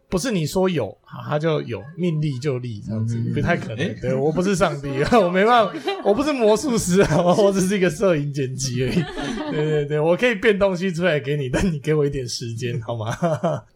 [0.08, 3.78] 不是你说有，好，它就有，命立就立这样子，嗯、不太可能。
[3.78, 4.88] 欸、对，我不是上帝，
[5.20, 8.94] 我没办法，我不是魔术师啊， 我只是一个摄影剪辑而已。
[9.50, 13.12] 对对对，我可以变东西出来给你，但你给我一点时间好吗？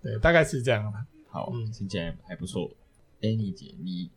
[0.01, 0.93] 对，大概是这样。
[1.29, 2.71] 好，嗯听起来还不错。
[3.21, 4.09] Annie 姐，你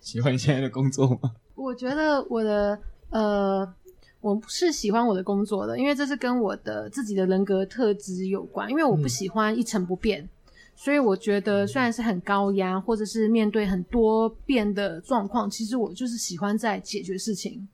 [0.00, 1.32] 喜欢现在的工作吗？
[1.54, 2.78] 我觉得我的
[3.10, 3.74] 呃。
[4.20, 8.68] 我是喜欢我的工作的，因为这是跟我的自己的人格特质有关。
[8.70, 10.28] 因为我不喜欢一成不变，嗯、
[10.74, 17.66] 所以我觉得虽然是很高压，或者是面对很多变的状况，其实我就是喜欢在解决事情。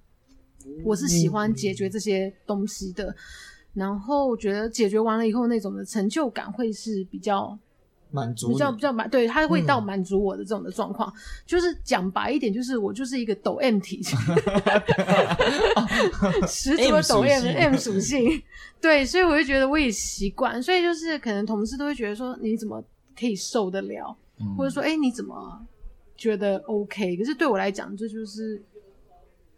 [0.85, 3.15] 我是喜欢解决这些东西的，嗯、
[3.75, 7.59] 然后我觉得解决完了以后，那种的成就感会是比较。
[8.11, 11.11] 满足比较比较满，对，他会到满足我的这种的状况。
[11.11, 14.17] 嗯、就是讲白一点，就是我就是一个抖 M 体质，
[16.47, 18.43] 十足的抖 M M 属性。
[18.81, 20.63] 对，所以我就觉得我也习惯。
[20.63, 22.83] 所以就是可能同事都会觉得说，你怎么
[23.19, 24.17] 可以受得了？
[24.41, 25.61] 嗯、或者说，哎、欸，你怎么
[26.17, 27.17] 觉得 OK？
[27.17, 28.63] 可是对我来讲，这就是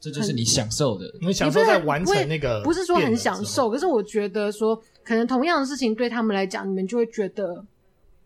[0.01, 3.71] 这就是你享受的，你享受在完成那个，不是说很享受。
[3.71, 7.65] 可是我觉得说，可能同样的事情对他们来讲，你们就会觉得。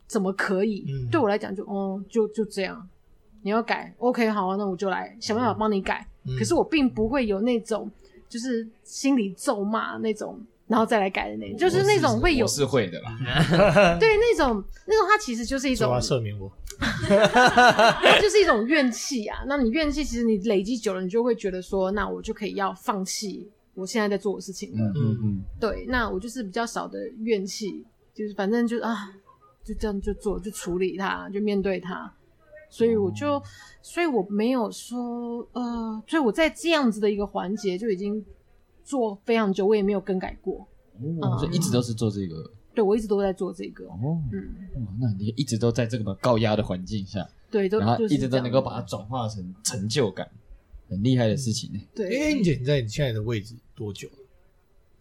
[0.07, 0.85] 怎么可以？
[0.87, 2.87] 嗯、对我来讲就哦，就就这样。
[3.41, 6.07] 你要改，OK，好啊，那我就来想办法帮你改。
[6.25, 7.91] 嗯、可是我并不会有那种
[8.29, 13.17] 就是心里咒骂那种，然后再来改的那种，就是那种会有是，是会的啦。
[13.99, 16.49] 对，那种那种，它其实就是一种赦免我，
[18.21, 19.43] 就是一种怨气啊。
[19.45, 24.85] 那你怨气，其实你累积久了，你就会觉得说，那我就可以要放弃我现在在做的事情了。
[24.95, 29.11] 嗯嗯嗯，对，那我就是比较少的怨气，就是反正就啊。
[29.63, 32.11] 就这样就做，就处理它，就面对它。
[32.69, 33.43] 所以我就，嗯、
[33.81, 38.25] 所以我没有说，呃，所以我在这样子的一个环节就已经
[38.83, 40.67] 做非常久，我也没有更改过。
[41.21, 42.51] 哦，就、嗯、一直都是做这个。
[42.73, 43.85] 对，我一直都在做这个。
[43.85, 44.49] 哦，嗯，
[44.99, 50.27] 那你一直都在这个高压的环境下，对，都然后一直都能够把它转化成成就感，
[50.89, 51.79] 很厉害的事情呢。
[51.93, 54.17] 对，哎，你姐，你在你现在的位置多久了？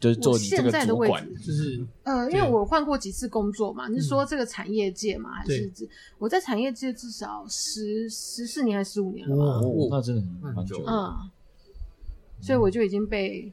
[0.02, 5.88] 就是做你这个主管，就是呃，因为我换过几次工作嘛，你是说这个产业界嘛，还是指
[6.18, 9.44] 我在产业界至少十十四年还是十五年了吧？
[9.64, 10.82] 哦，那真的很蛮久。
[10.84, 11.30] 嗯，
[12.40, 13.52] 所以我就已经被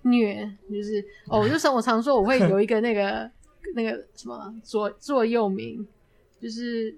[0.00, 3.30] 虐，就是哦，就 是我常说我会有一个那个
[3.74, 5.86] 那个什么座座右铭，
[6.40, 6.96] 就是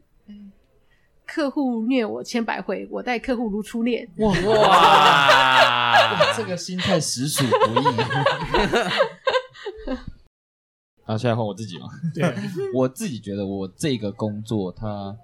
[1.27, 4.09] 客户虐我千百回，我待客户如初恋。
[4.19, 7.85] 哇哇，这个心态实属不易。
[11.03, 11.89] 好，现在换我自己嘛。
[12.15, 12.33] 对，
[12.73, 15.17] 我自己觉得我这个工作，它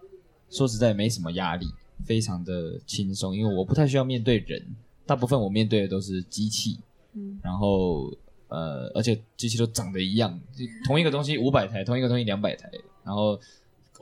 [0.51, 1.67] 说实在没什么压力，
[2.05, 4.61] 非常的轻松，因为我不太需要面对人，
[5.07, 6.79] 大部分我面对的都是机器。
[7.15, 8.13] 嗯，然后
[8.49, 10.41] 呃，而且机器都长得一样，
[10.85, 12.71] 同一个东西五百台，同一个东西两百台，
[13.05, 13.39] 然后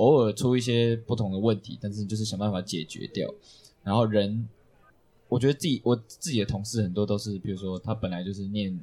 [0.01, 3.33] 偶尔出一些不同的问题，但是就是想办法解决掉。
[3.83, 4.49] 然后人，
[5.29, 8.79] 我觉得自己我自己的同事很多都是，比如说他本来就是念。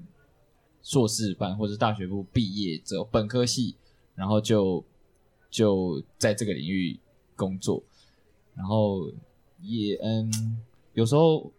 [0.84, 3.76] 硕士班或者大学部毕业之后，本科系，
[4.16, 4.82] 然后就
[5.50, 6.98] 就在这个领域
[7.36, 7.84] 工作，
[8.56, 9.12] 然后
[9.62, 10.32] 也嗯，
[10.94, 11.52] 有时候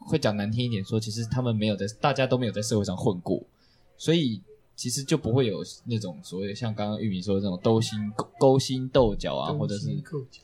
[0.00, 3.40] 会讲难听一点说，其实他们没有在，大家都没有在社会上混过，
[3.96, 4.42] 所以
[4.82, 9.86] 其实就不会有那种所谓像刚刚玉米说的这种勾心勾勾心斗角啊，或者是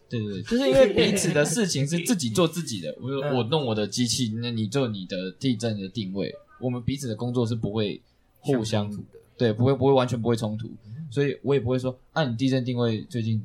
[0.09, 8.01] 对对对，就是因为彼此的事情是自己做自己的，我我弄我的机器，那你做你的地震的定位，我们彼此的工作是不会。
[8.41, 8.89] 互相
[9.36, 10.70] 对，不会不会完全不会冲突，
[11.11, 13.45] 所以我也不会说啊，你地震定位最近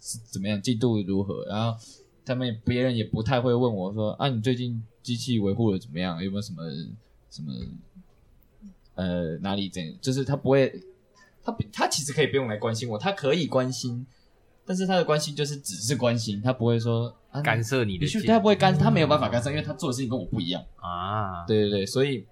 [0.00, 1.44] 是怎么样，进度如何？
[1.46, 1.76] 然后
[2.24, 6.22] 他们别人也不太会问我说啊，你最近机器维护的怎么样？
[6.22, 6.62] 有没有什么
[7.28, 7.52] 什么
[8.96, 9.94] 呃哪里怎样？
[10.00, 10.82] 就是他不会，
[11.44, 14.04] 他他其实可以不用来关心我，他可以关心，
[14.66, 21.46] 但是他的关心就是只是关心，他不会说、啊、干涉你的，他不会干，他没有办法干涉，因为他做的事情跟我不一样啊。
[21.46, 22.26] 对对对，所以。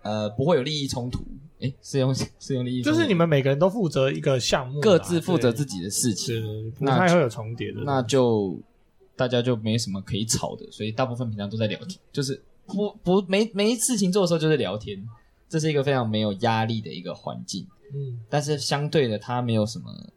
[0.00, 1.24] 呃，不会有利益冲突。
[1.60, 7.80] 哎，是用是用利益，就是你们每个人都负责一个项目，各自负责自己的事情，不太会有重叠的。
[7.84, 8.58] 那就
[9.16, 15.04] 大家就没什么可以吵的，所以大部分平常都在聊天，就是不不没没事情做的时候就是聊天，
[15.48, 17.66] 这是一个非常没有压力的一个环境。
[17.94, 20.12] 嗯，但是相对的，它没有什么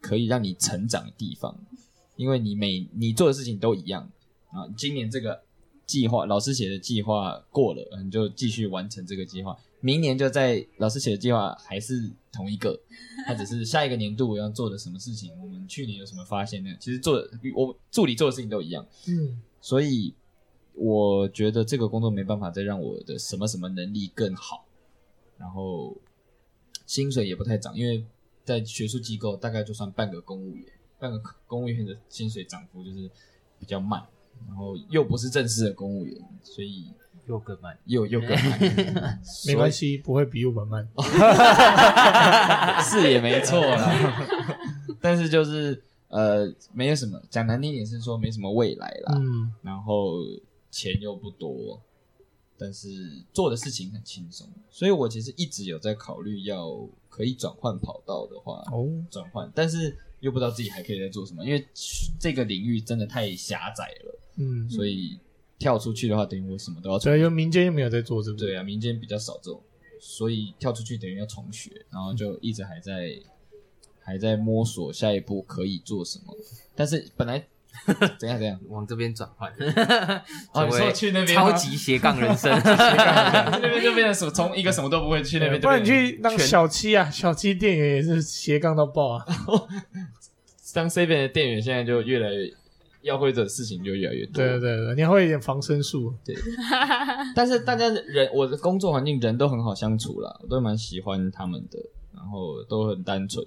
[0.00, 1.58] 可以让你成长的地方，
[2.16, 4.10] 因为你每你做的事情都一样
[4.48, 4.66] 啊。
[4.76, 5.42] 今年这个。
[5.86, 9.56] 计划老师写的计划过了，你就继续完成这个计划。
[9.80, 12.78] 明年就在老师写的计划还是同一个，
[13.26, 15.32] 他只是下一个年度我要做的什么事情。
[15.42, 16.70] 我们去年有什么发现呢？
[16.78, 18.86] 其实做的我助理做的事情都一样。
[19.08, 20.14] 嗯，所以
[20.74, 24.64] 我觉得这个工作没办法再让我的什么什么能力更好，
[25.36, 25.96] 然后
[26.86, 28.04] 薪水也不太涨，因为
[28.44, 30.66] 在学术机构大概就算半个公务员，
[30.98, 33.10] 半个公务员的薪水涨幅就是
[33.58, 34.02] 比较慢。
[34.48, 36.86] 然后又不是正式的公务员，所以
[37.26, 39.20] 又更慢，又又更慢。
[39.46, 40.88] 没关系，不会比我们慢，
[42.82, 44.26] 是也没错啦。
[44.98, 49.12] 但是就是呃，没有什么，讲难听点是说没什么未来啦。
[49.18, 50.20] 嗯，然后
[50.70, 51.80] 钱又不多，
[52.56, 61.66] 但是做的事情很轻松，所以我其实一直有在考虑要可以转换跑道的话，哦，转换，但是又不知道自己还可以在做什么，因为
[62.18, 64.20] 这个领域真的太狭窄了。
[64.36, 65.18] 嗯，所以
[65.58, 67.10] 跳出去的话，等于我什么都要做。
[67.12, 68.38] 对，因为民间又没有在做这个。
[68.38, 69.62] 对啊，民间比较少这种，
[70.00, 73.22] 所以跳出去等于要重学，然后就一直还在、嗯、
[73.98, 76.34] 还在摸索下一步可以做什么。
[76.74, 77.46] 但是本来
[78.18, 79.50] 怎样怎样往这边转换，
[80.52, 89.26] 哦，你说去那边超级斜杠人生， 那边就变成什么从一个什么都不会去那边，不然你去当小七啊，小七店员也是斜杠到爆啊。
[90.74, 92.52] 当 C 边的店员现在就越来越。
[93.02, 94.34] 要会的事情就越来越多。
[94.34, 96.12] 对对对，你还会一点防身术。
[96.22, 96.36] 对，
[97.34, 101.78] 但是大家人，我的工作环境人都很好相处啦，我都蛮喜欢他们的，
[102.14, 103.42] 然后都很单纯，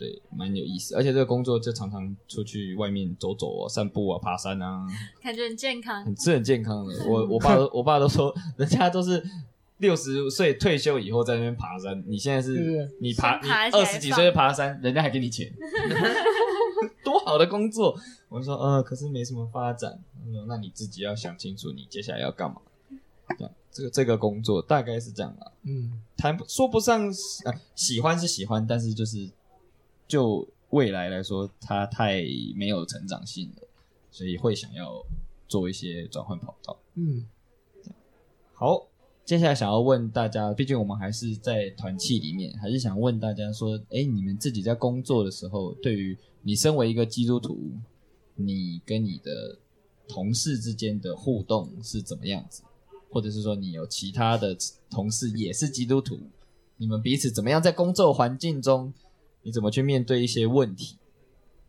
[0.00, 0.94] 对，蛮有意思。
[0.94, 4.86] 而且这个工作就常常出去外面走走啊、散步啊、爬山啊，
[5.22, 6.94] 感觉很健康，很是很健康的。
[7.06, 9.22] 我我爸都我爸都说，人家都是
[9.76, 15.52] 六十岁退休以后在那边爬山，你现在是，你爬，爬你二十几岁就爬山，人家还给你钱。
[17.04, 17.94] 多好的工作！
[18.30, 19.98] 我说，呃，可是没什么发展。
[20.46, 22.56] 那你自己要想清楚，你接下来要干嘛？
[23.36, 25.52] 这样，这个这个工作大概是这样啦。
[25.64, 27.06] 嗯，谈说不上，
[27.44, 29.28] 呃，喜欢是喜欢，但是就是
[30.10, 32.20] 就未来来说，它太
[32.56, 33.68] 没有成长性了，
[34.10, 35.06] 所以会想要
[35.46, 36.76] 做一些转换跑道。
[36.96, 37.24] 嗯，
[38.54, 38.86] 好。
[39.22, 47.56] 接下来想要问大家，毕竟我们还是在团契里面，还是想问大家说，哎，你们自己在工作的时候，对于你身为一个基督徒，
[48.34, 49.56] 你跟你的
[50.08, 52.64] 同事之间的互动是怎么样子？
[53.12, 54.56] 或者是说，你有其他的
[54.90, 56.18] 同事也是基督徒，
[56.78, 58.92] 你们彼此怎么样在工作环境中，
[59.42, 60.96] 你怎么去面对一些问题？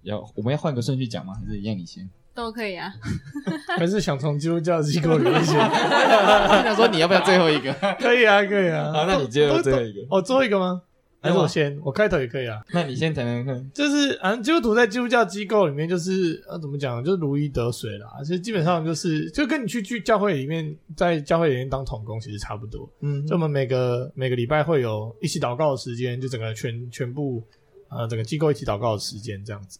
[0.03, 1.33] 要我们要换个顺序讲吗？
[1.33, 2.09] 还是一样你先？
[2.33, 2.91] 都可以啊，
[3.77, 5.55] 还是想从基督教机构里面先。
[5.57, 7.73] 我想说，你要不要最后一个？
[7.99, 8.91] 可以啊，可以啊。
[8.93, 9.99] 好，那你接着最后一个。
[10.09, 10.81] 哦，最后一个吗？
[11.21, 11.77] 还是我先？
[11.83, 12.59] 我开头也可以啊。
[12.73, 13.71] 那你先谈谈看。
[13.73, 18.07] 就是，反正基督徒在基督教机构里面，就是呃，怎么讲，就是如鱼得水啦。
[18.23, 22.89] 其实基本上就是，就跟你去去教会里面，在教会里面当童工其实差不多。
[23.01, 27.43] 嗯，就我们每个每个礼拜会有一起祷告的时间，就整个全全部
[27.91, 29.79] 呃整个机构一起祷告的时间这样子。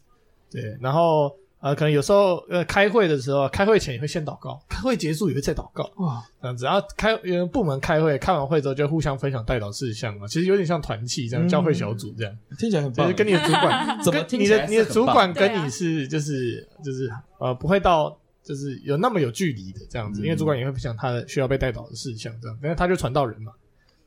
[0.51, 1.36] 对，然后。
[1.64, 6.66] 呃，可能有时候呃开会的时候，开会前也会先祷告， 开会结束也会再祷告，哇，这样子。
[6.66, 13.05] 然后开呃部门开会，开完会之后就互相分享代祷事项嘛，其实有点像团契这样，教会小组这样，听起来很棒。
[13.05, 17.07] 就是跟你的主管， 怎么听起来你的你的主管跟你是就是就是
[17.38, 23.53] 呃不会到就是有那么有距离的这样子，因为主管也会分享他的需要被代祷的事项这样，因为他就传道人嘛，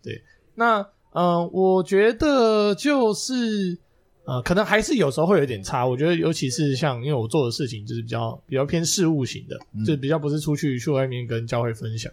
[0.03, 0.21] 对。
[0.57, 3.79] 那呃，我觉得就是。
[4.27, 5.87] 呃，可能还是有时候会有点差。
[5.87, 12.11] 我觉得，尤其是像因为我做的事情就是比较比较偏事务型的，嗯、就比较不是出去去外面跟教会分享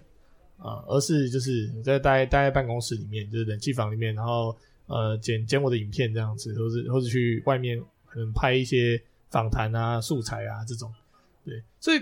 [0.57, 4.53] 啊、呃，而是就是在待待在办公室里面，就是冷气房里面，然后
[4.87, 10.93] 呃剪剪我的影片这样子，或是或者去外面可能拍一些访谈啊、素材啊这种。
[11.45, 11.97] 对，所以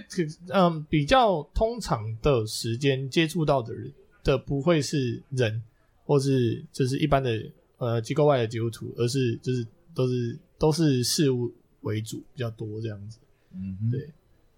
[0.47, 3.93] 嗯、呃，比较通常的时间接触到的人
[4.23, 5.61] 的不会是人，
[6.03, 7.39] 或是就是一般的
[7.77, 9.63] 呃机构外的基督徒，而是就是。
[9.93, 13.17] 都是都是事务为主比较多这样子，
[13.53, 14.09] 嗯哼，对。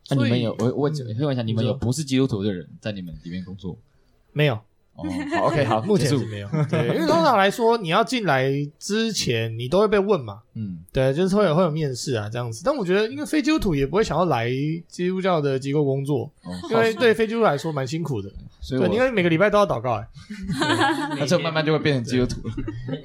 [0.10, 3.78] 那、啊、你们有我我可以问一下，你们有不是基督徒的人在你们里面工作？
[4.34, 4.60] 没有。
[4.94, 5.08] 哦，
[5.38, 6.50] 好，OK，好， 目前是没有。
[6.70, 10.42] 对，因为通常来说，你要进来之前，你都会被问嘛。
[10.54, 12.62] 嗯，对，就是会有会有面试啊这样子。
[12.66, 14.52] 但我觉得，因为非基督徒也不会想要来
[14.90, 18.30] 基督教的机构工作，哦、因为对非基督徒来说蛮辛苦的。
[18.62, 20.08] 所以，因为每个礼拜都要祷告哎，
[21.18, 22.54] 那就慢慢就会变成基督徒了。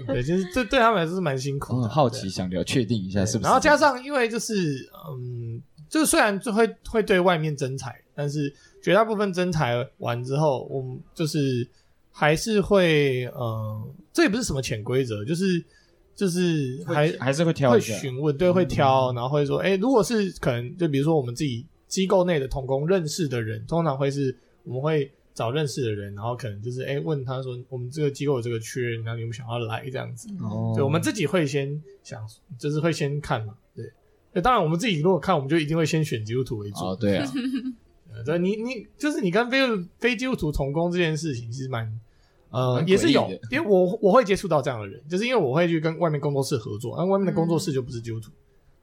[0.15, 1.79] 对，就是这对他们来说是蛮辛苦的。
[1.79, 3.45] 我很好奇，想要确定一下是不是？
[3.45, 8.55] 然后加上，因为就是嗯，就是虽然就会会对外面征才，但是。
[8.83, 11.69] 绝大部分征才完之后，我们就是
[12.13, 15.65] 还是会，嗯，这也不是什么潜规则，就是
[16.15, 24.33] 就是还还是会挑，会询问，对，会挑，然后会说，哎、欸，如果是可能，就比如说我们自己机构内的同工认识的人，通常会是
[24.63, 29.89] 我们会找认识的人，然后可能就是，哎、欸，问他说，我们这个机构有这个缺，然后你们想要来？
[29.89, 32.21] 这样子，哦，对，我们自己会先想，
[32.59, 33.93] 就是会先看嘛，对，
[34.33, 37.31] 那当然我们自己如果看，我们就一定会先选基督徒为主，哦，对啊。
[38.25, 39.59] 对，你你就是你跟非
[39.99, 42.01] 非基督徒同工这件事情，其实蛮
[42.49, 48.31] 呃也是有，因为我我会接触到这样的人，就是因为我会去跟外面工作室合作，那外面的工作室就不是基督徒，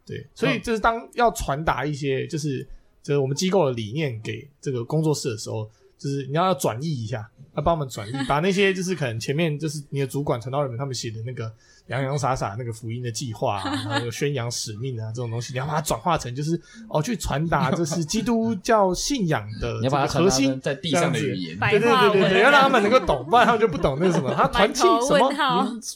[0.06, 2.64] 对，所以就是当要传达一些就是
[3.02, 5.68] 就是我们机构的理念给这个工作室的时候，
[6.04, 11.52] 就是你要要转译一下，要帮我们转译，把那些就是可能前面就是你的主管传道人们他们写的那个。
[11.88, 25.30] 洋洋洒洒那个福音的计划啊，然后有宣扬使命啊，这种东西，你要把它转化成就是哦，去传达这 是基督教信仰的这个核心在地上的语言，对对对对对，要让他们能够懂，不然他们就不懂那个什么，他团契什么，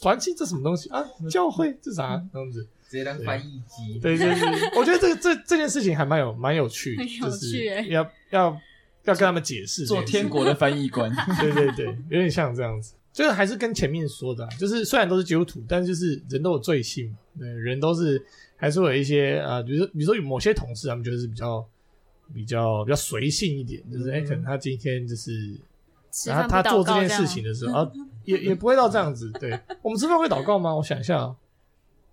[0.02, 1.02] 团契这什么东西啊？
[1.30, 2.68] 教会这啥这样子？
[2.90, 3.98] 直接当翻译机。
[3.98, 8.60] 对对对，我觉得这个这这件事情还蛮有蛮有趣，就是要要
[9.10, 11.10] 要跟他们解释，做天国的翻译官。
[11.40, 12.94] 对对对，有点像这样子。
[13.10, 18.22] 就是还是跟前面说的、啊，就是虽然都是基督徒，但就是人都有罪性嘛，对，人都是
[18.54, 21.66] 还是会有一些啊、呃，比如说比如说有某些同事，他们就是比较
[22.32, 25.58] 比较比较随性一点，就是哎、嗯欸，可能他今天就是，
[26.26, 27.90] 然后他做这件事情的时候啊，
[28.24, 29.32] 也也不会到这样子。
[29.40, 30.72] 对，我们吃饭会祷告吗？
[30.76, 31.34] 我想一下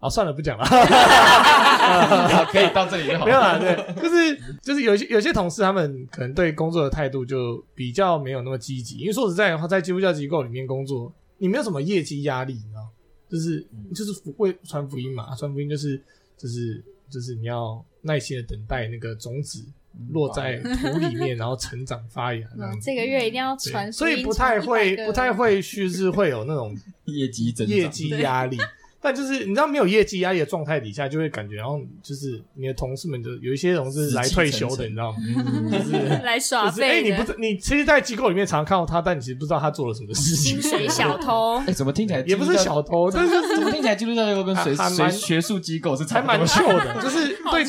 [0.10, 0.66] 算了，不讲了。
[2.52, 3.26] 可以到这里就好。
[3.26, 8.98] 没有啦，对，就是就是有些有些同事，他们可能对工作的态度就比较没有那么积极。
[8.98, 12.88] 因为说实在的话，在基督教机构里面工作，你没有什么业绩压力，你知道，
[13.30, 16.02] 就是就是为传福音嘛，传福音就是
[16.38, 19.64] 就是就是你要耐心的等待那个种子
[20.12, 22.48] 落在土里面，然后成长发芽
[22.82, 26.76] 这个月一定要传，所以不太会不太会就是会有那种
[27.06, 28.58] 业绩增业绩压力。
[29.06, 35.18] 但就是你知道没有业绩压力的状态底下，就会感觉，然后就是你的同事们就有一些同事来退休的，你知道吗？
[35.72, 35.92] 就是
[36.26, 36.90] 来耍废。
[36.90, 40.60] 哎，你不是你其实，在机构里面常常看到他，但你其实不知道他做了什么事情。
[40.60, 41.58] 薪水小偷。
[41.68, 47.64] 哎，怎么听起来也不是小偷，但是怎么听起来基督教机构跟学学学术机构是还蛮 chill 的，就是 对，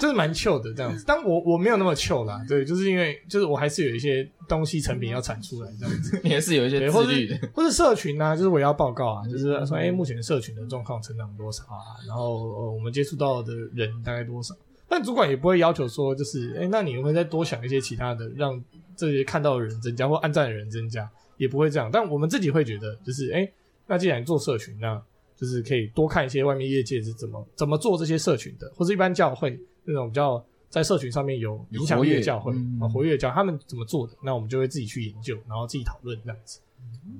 [0.00, 1.04] 就是蛮 chill 的这样子。
[1.06, 12.00] 但我我没有那么 chill 啦，对，就是因为就是我还是有一些东西成品要产出来这样子， 也是有一些自律的，或者社群啊，就是我要报告啊，就是说哎，目前社群的状况成长多少啊？
[12.06, 14.54] 然后呃，我们接触到的人大概多少？
[14.88, 18.60] 但主管也不会要求说，就是哎，那你会再多想一些其他的，让
[18.96, 21.90] 这些看到的人增加或按赞的人增加，也不会这样。
[21.92, 23.46] 但我们自己会觉得，就是哎，
[23.86, 25.00] 那既然做社群，那
[25.36, 30.44] 就是可以多看一些外面业界是怎么怎么做这些社群的，或是一般教会那种比较。
[30.70, 36.60] 在社群上面有影响力的教会啊，活跃教他们怎么做的，那我们就会自己去研究，然后自己讨论这样子。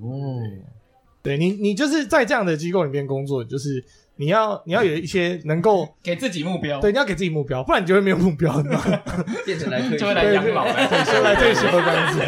[0.01, 0.41] 哦，
[1.21, 3.83] 对你，你就是在这样的机构里面工作，就是
[4.15, 9.25] 你要你要有一些能够 给自己目标，对，你要给自己目标，不然你就会没有目标，你知道吗？
[9.45, 12.19] 变成来退休 就会来养老 来退休来退休这样子。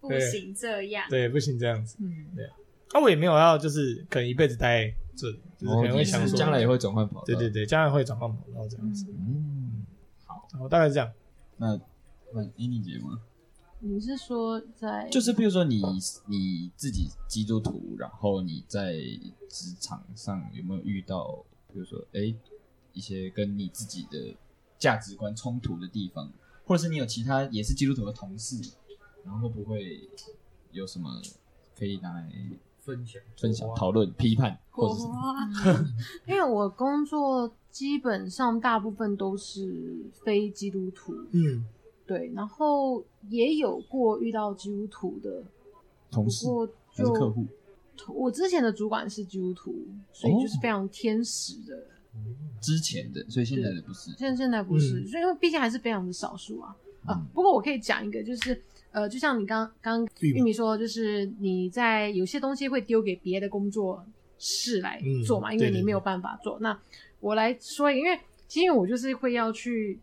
[0.00, 1.96] 不行这样，对，不行这样子。
[2.00, 2.50] 嗯，对啊，
[2.94, 7.24] 那我也没有要，就是可能一辈子待在这里，就是可能会想说，将来也会转换跑道。
[7.24, 9.06] 对对对，将来会转换跑道这样子。
[9.10, 9.51] 嗯，好，
[10.60, 11.12] 我大概是这样。
[11.56, 11.78] 那
[12.32, 13.20] 那伊妮姐吗？
[13.80, 15.82] 你是说在就是比如说你
[16.26, 18.94] 你自己基督徒，然后你在
[19.48, 22.36] 职场上有没有遇到，比如说哎、欸、
[22.92, 24.36] 一些跟你自己的
[24.78, 26.30] 价值观冲突的地方，
[26.64, 28.56] 或者是你有其他也是基督徒的同事？
[29.24, 30.08] 然后会不会
[30.70, 31.20] 有什么
[31.76, 32.32] 可以拿来
[32.80, 35.84] 分享、分享、讨论、批判，或者是什么？
[36.26, 41.64] 因为我工作基本上大部分都是非基督徒，嗯，
[42.06, 45.42] 对，然后也有过遇到基督徒的
[46.10, 47.44] 同事，不过就还是客户。
[48.14, 49.74] 我之前的主管是基督徒，
[50.12, 51.76] 所以就是非常天使的。
[52.12, 52.20] 哦、
[52.60, 54.10] 之前的，所以现在的不是。
[54.12, 56.76] 现现在不是，嗯、所以因为毕竟还是非常的少数啊。
[57.06, 58.62] 啊，嗯、不过我可以讲一个，就是。
[58.92, 64.04] 呃，就像你刚刚玉米说，就是你在有些东西会丢给别的工作
[64.36, 66.58] 室来做嘛，嗯、因为你没有办法做。
[66.58, 66.80] 对对对，那
[67.22, 69.98] 我来说一个，因为其实我就是会要去，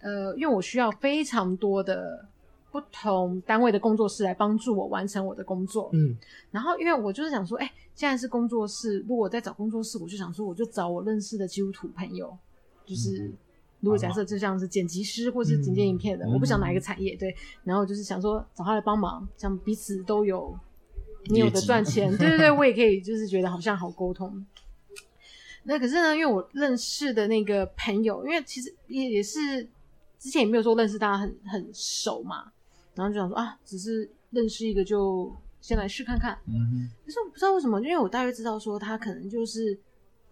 [0.00, 2.26] 呃，因为我需要非常多的
[2.70, 5.90] 不同单位的工作室来帮助我完成我的工作。
[5.92, 6.16] 嗯，
[6.50, 12.34] 然后因为我就是想说，哎、欸，既然是工作室，如果我在找工作室，我就想说，我就找我认识的基督徒朋友，
[12.86, 13.24] 就是。
[13.24, 13.32] 嗯
[13.82, 20.54] 如果假设就像是剪辑师或是剪接影片的，嗯、我不想哪一个产业，对，然后就是想说找他来帮忙，像彼此都有
[21.30, 24.44] 你有的赚钱， 对对对，我也可以就是觉得好像好沟通。
[25.64, 29.62] 那可是呢，因为我认识的那个朋友，因为其实也也是
[30.18, 32.50] 之前也没有说认识大家很很熟嘛，
[32.94, 36.38] 然后就想说啊，只是认识一个就先来试看看。
[36.46, 36.90] 嗯哼。
[37.04, 39.78] 可是我不知道为什么，因为我大约知道说他可能就是。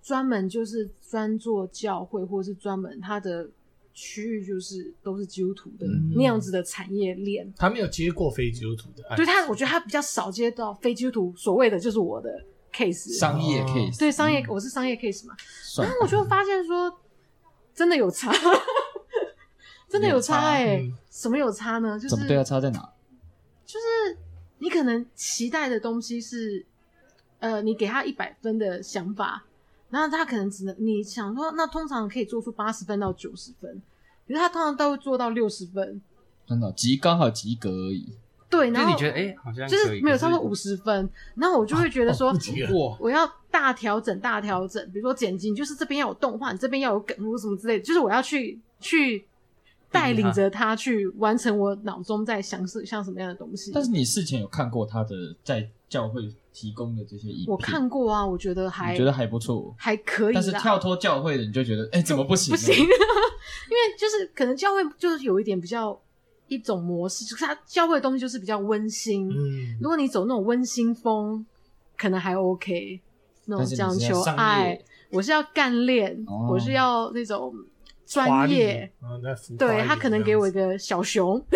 [0.01, 3.47] 专门就是专做教会，或者是专门他的
[3.93, 7.53] 区域就是都是基督徒的那样子的产业链。
[7.57, 12.43] 他没有接过非基督徒的对他，我觉得他比较少接到非基督徒所谓的就是我的
[12.73, 15.35] case，商业 case，对商业，我是商业 case 嘛。
[15.79, 16.93] 然后我就发现说，
[17.75, 18.33] 真的有差，
[19.89, 21.99] 真的有差哎，什么有差呢？
[21.99, 22.93] 就是对啊，差在哪？
[23.65, 24.19] 就是
[24.59, 26.65] 你可能期待的东西是，
[27.39, 29.45] 呃，你给他一百分的想法。
[29.91, 33.81] 然后他可能只能你想说，那通常可以做出八十分到九十分，
[34.27, 36.03] 可是他通常都会做到六十分，
[36.47, 38.13] 真的及刚好及格而已。
[38.51, 49.27] 对，然后你觉得哎，好像就是没有差不多五十分，然后我就会觉得说，哇，我要大调整大调整，比如说剪辑，就是这边要有动画，你这边要有梗或什么之类的，就是我要去去
[49.91, 53.71] 带领着他去完成我脑中在想是像什么样的东西。
[53.75, 56.23] 但是你事前有看过他的在教会
[56.53, 60.35] 提供的这些影片，我看过啊，我觉得还觉得还不错，还可以。
[60.35, 62.51] 但是跳脱教会的，你就觉得哎、欸，怎么不行？
[62.55, 65.99] 不行， 因为就是可能教会就是有一点比较
[66.49, 69.29] 一种模式，就是他教会的东西就是比较温馨。
[69.31, 71.45] 嗯，如果你走那种温馨风，
[71.97, 73.01] 可能还 OK。
[73.47, 74.79] 那种讲求爱，
[75.11, 77.55] 我是要干练，哦、我是要那种
[78.05, 78.91] 专业。
[79.59, 81.43] 对，他可能给我一个小熊。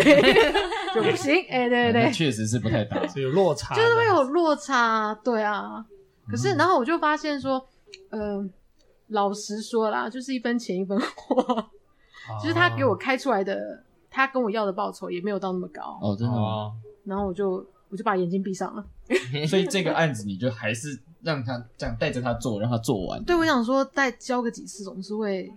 [0.95, 5.83] 就不行，哎、欸，对对对，确实是不太大， 有落差，就是会有落差，对啊。
[6.27, 7.63] 可是，然后我就发现说，
[8.09, 8.49] 嗯、呃，
[9.07, 11.67] 老实说啦，就是一分钱一分货，啊、
[12.41, 13.83] 就是他给我开出来的，
[14.13, 15.99] 他跟我要的报酬也没有到那么高。
[16.01, 16.71] 哦，真的吗？
[17.03, 18.85] 然后我就我就把眼睛闭上了。
[19.49, 23.21] 所以这个案子，你就还是让他这样带着他做，让他做完。
[23.25, 25.51] 对，我想说，再教个几次，总是会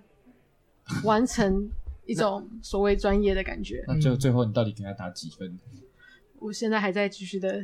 [1.05, 1.69] 完成。
[2.09, 3.83] 一种所谓专业的感觉。
[3.89, 5.59] 那就最后你到底给他打几分？
[6.39, 7.61] 我现在还在继续的，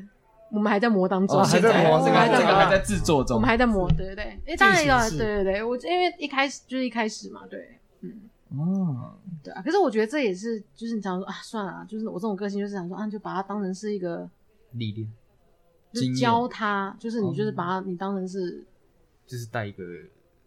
[0.50, 4.24] 我们还在磨当中，还在磨，这个这个还在制作中，我们还在磨，对对对。
[4.48, 8.22] 哎，当然要，对对对，我因为一开始就是一开始嘛，对，嗯，
[8.56, 9.62] 哦，对啊。
[9.62, 14.28] 可是我觉得这也是，就是你常说啊，算了，啊就是我这种个性，就是想说啊，就把它当成是一个
[14.72, 15.12] 历练，
[15.92, 18.64] 就教他，就是你就是把他你当成是，
[19.26, 19.84] 就是带一个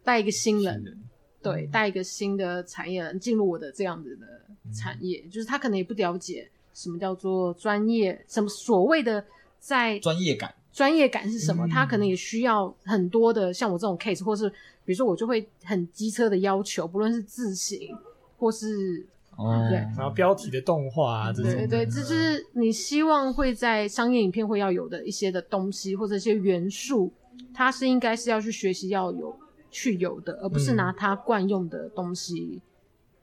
[0.04, 1.02] 带一个新人。
[1.42, 4.26] 对，带一个新的产业人进入我的这样子的
[4.72, 9.24] 产业，嗯、就是他可能也不了解什么叫做专业，什么所谓的
[9.60, 11.66] 在专业感，专业感是什么？
[11.66, 14.46] 嗯、他可能也需要很多的像我这种 case，或是
[14.84, 17.96] 比如说我就会很机车的要求，不论是字形
[18.36, 19.06] 或是
[19.36, 27.10] 哦，对，然后标题的动画啊这种，对对，这就是你希望会在商业影片会要有的一些的东西或者一些元素，
[27.54, 29.34] 它是应该是要去学习要有。
[29.68, 32.62] 去有的，而不是拿它惯用的东西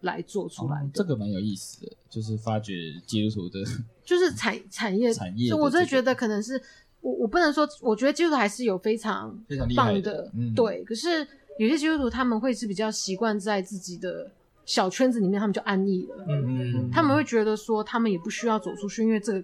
[0.02, 0.86] 来做出来的。
[0.86, 2.74] 嗯哦、这个蛮有意思的，就是发掘
[3.08, 3.60] 基督徒的，
[4.06, 5.52] 就是产产业产业。
[5.52, 6.62] 我真的觉得可能是
[7.04, 10.84] 我我不能说，我觉得基督徒还是有非常非常厉害棒的嗯对。
[10.86, 11.28] 可是
[11.60, 14.32] 有些基督徒他们会是比较习惯在自己的
[14.66, 16.26] 小圈子里面，他们就安逸了。
[16.28, 19.44] 嗯，他们会觉得说，他们也不需要走出去，因为这个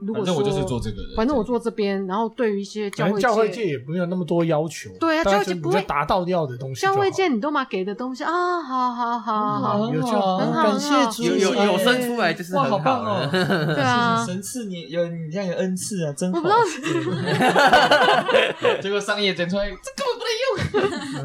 [0.00, 6.94] 如果说反正我就是做这个的，反正我做这边，然后对于一些教会反正教会界也没有那么多要求，对啊大家教会界不会就你就达到要的东西就好。
[6.94, 13.28] 教会界，你都嘛给的东西啊，好好好好，嗯有好感谢主，有有生出来就是哇，很好棒了哦！
[13.74, 16.38] 对啊神赐你有你这样有恩赐啊，真好。
[16.38, 16.60] 我不知道
[18.80, 20.48] 结果商业整出来，这根本不能用。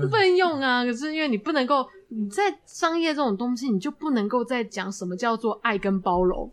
[0.10, 0.84] 不能用啊。
[0.84, 6.52] 可是因为你不能够你在商业这种东西，你就不能够再讲什么叫做爱跟包容。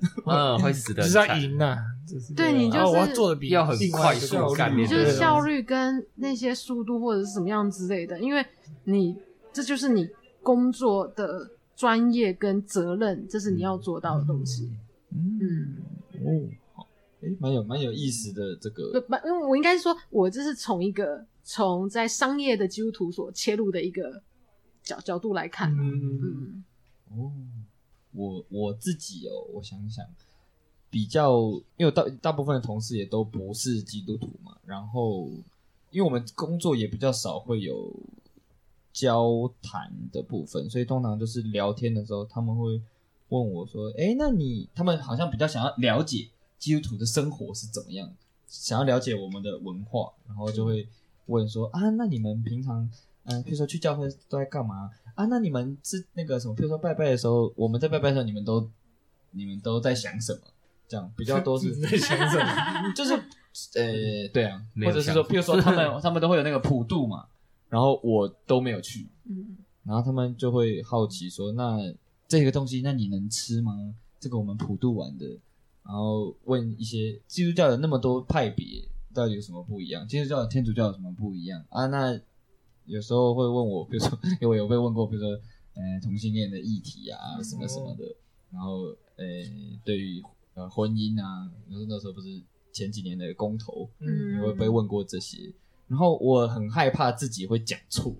[0.26, 1.76] 嗯，会死的就是要赢呐，
[2.06, 4.36] 就是对你就是啊我要做的比要很另外快速
[4.86, 8.44] 就是效率跟那些速度或者是什么样之类的，因为
[8.84, 9.16] 你
[9.52, 10.08] 这就是你
[10.42, 14.70] 工作的专业跟责任，这是你要做到的东西。
[15.10, 15.76] 嗯，
[16.24, 16.86] 哦，好，
[17.20, 18.92] 诶，蛮有蛮有意思的这个。
[18.92, 24.22] 不不，因为我应该是说，我这是从一个从在商业的基督徒所切入的一个
[24.82, 25.70] 角角度来看。
[25.72, 26.64] 嗯，嗯，
[27.10, 27.32] 哦，
[28.18, 30.04] 我我自己哦，我想想，
[30.90, 31.40] 比较，
[31.76, 35.28] 因为大大部分的同事也都不是基督徒嘛，然后
[35.92, 37.94] 因为我们工作也比较少会有
[38.92, 42.82] 交谈的部分，所以通常就是聊天的时候，他们会
[43.28, 48.12] 问我说：“哎，那你他们好像比较想要了解基督徒的生活是怎么样，
[48.48, 50.88] 想要了解我们的文化，然后就会
[51.26, 52.82] 问说：啊，那你们平常，
[53.24, 56.54] 嗯、呃，比如说去教会都在干嘛？”啊，那你们是那个什么？
[56.54, 58.70] 比如说拜拜的时候，我们在拜拜的时候，你们都
[59.32, 60.40] 你们都在想什么？
[60.86, 62.46] 这样比较多是 在想什么？
[62.94, 63.14] 就是
[63.74, 67.26] 呃，对啊，或者是说，想譬如说他们 他们都会有那个普渡嘛，
[67.68, 71.78] 然后我都没有去，嗯，然后他们就会好奇说，那
[72.28, 73.72] 这个东西，那你能吃吗？
[74.20, 75.26] 这个我们普渡完的，
[75.84, 80.06] 然后问一些基督教有那么多派别，到底有什么不一样？
[80.06, 81.86] 基督教、天主教有什么不一样啊？
[81.88, 82.20] 那
[82.88, 85.30] 有时候会问我，比如说， 因为我有被问过，比如说，
[85.74, 88.16] 呃，同性恋的议题啊，什么什么的，
[88.50, 88.86] 然后，
[89.16, 89.24] 呃，
[89.84, 90.22] 对于
[90.54, 95.52] 呃婚姻啊，然后那时候不是前几年的公投，嗯也会被问过这些，
[95.86, 98.14] 然后我很害怕自己会讲错，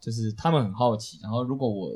[0.00, 1.92] 就是他们很好奇，然后如果我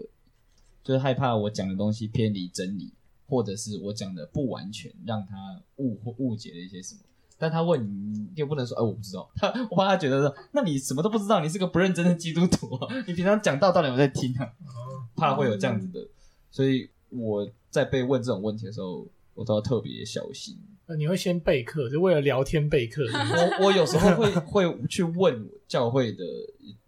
[0.84, 2.92] 就是害怕我讲的东西偏离真理，
[3.28, 7.00] 或者是我讲的不完全，让他误或误解了一些什么。
[7.40, 9.26] 但他问你，你又不能说，哎，我不知道。
[9.34, 12.94] 他我怕他觉得说，那你什么都不知道，你是个不认真的基督徒啊！
[13.06, 14.46] 你平常讲道到底有在听啊？
[15.16, 16.06] 怕会有这样子的，
[16.50, 20.54] 所以我在被问这种问题的时候，我都要特别小心。
[20.86, 23.02] 那你会先备课，就为了聊天备课。
[23.58, 26.24] 我我有时候会会去问教会的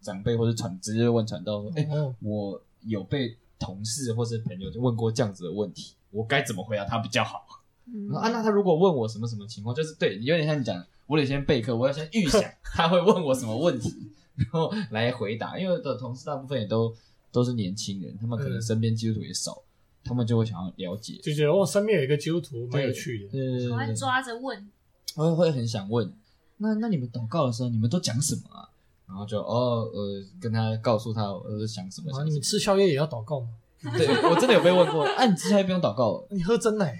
[0.00, 7.46] 长辈或者传，直接问传道说，哎，哦我有被同事或是朋友就问过这样子的问题，我该怎么回答他比较好？
[7.86, 13.92] 嗯啊，那他如果问我什么什么情况，就是对，有点像你讲，我得先备课，我要先预想 他会问我什么问题，
[14.36, 15.58] 然后来回答。
[15.58, 16.94] 因为我的同事大部分也都
[17.30, 19.62] 都是年轻人，他们可能身边基督徒也少，
[20.04, 23.30] 他们就会想要了解，就觉得我身边有一个基督徒蛮有趣的。
[23.30, 24.70] 对我会抓着问，
[25.16, 26.12] 我会很想问，
[26.58, 28.68] 那那你们祷告的时候，你们都讲什么啊？
[29.08, 32.08] 然后就哦呃，跟他告诉他我是想什么。
[32.10, 33.48] 啊，想什么你们吃宵夜也要祷告吗？
[33.98, 36.96] 对我真的有被问过，啊，你吃宵夜不用祷告了，你喝真奶？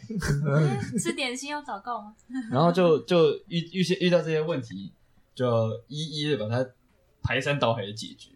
[0.99, 2.15] 吃点心要祷告吗？
[2.51, 4.93] 然后就就遇遇些遇到这些问题，
[5.35, 5.47] 就
[5.87, 6.69] 一一的把它
[7.23, 8.31] 排山倒海的解决，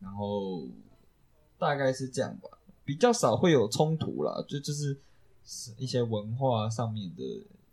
[0.00, 0.66] 然后
[1.58, 2.48] 大概是这样吧，
[2.84, 4.98] 比较少会有冲突啦，就就是
[5.76, 7.22] 一些文化上面的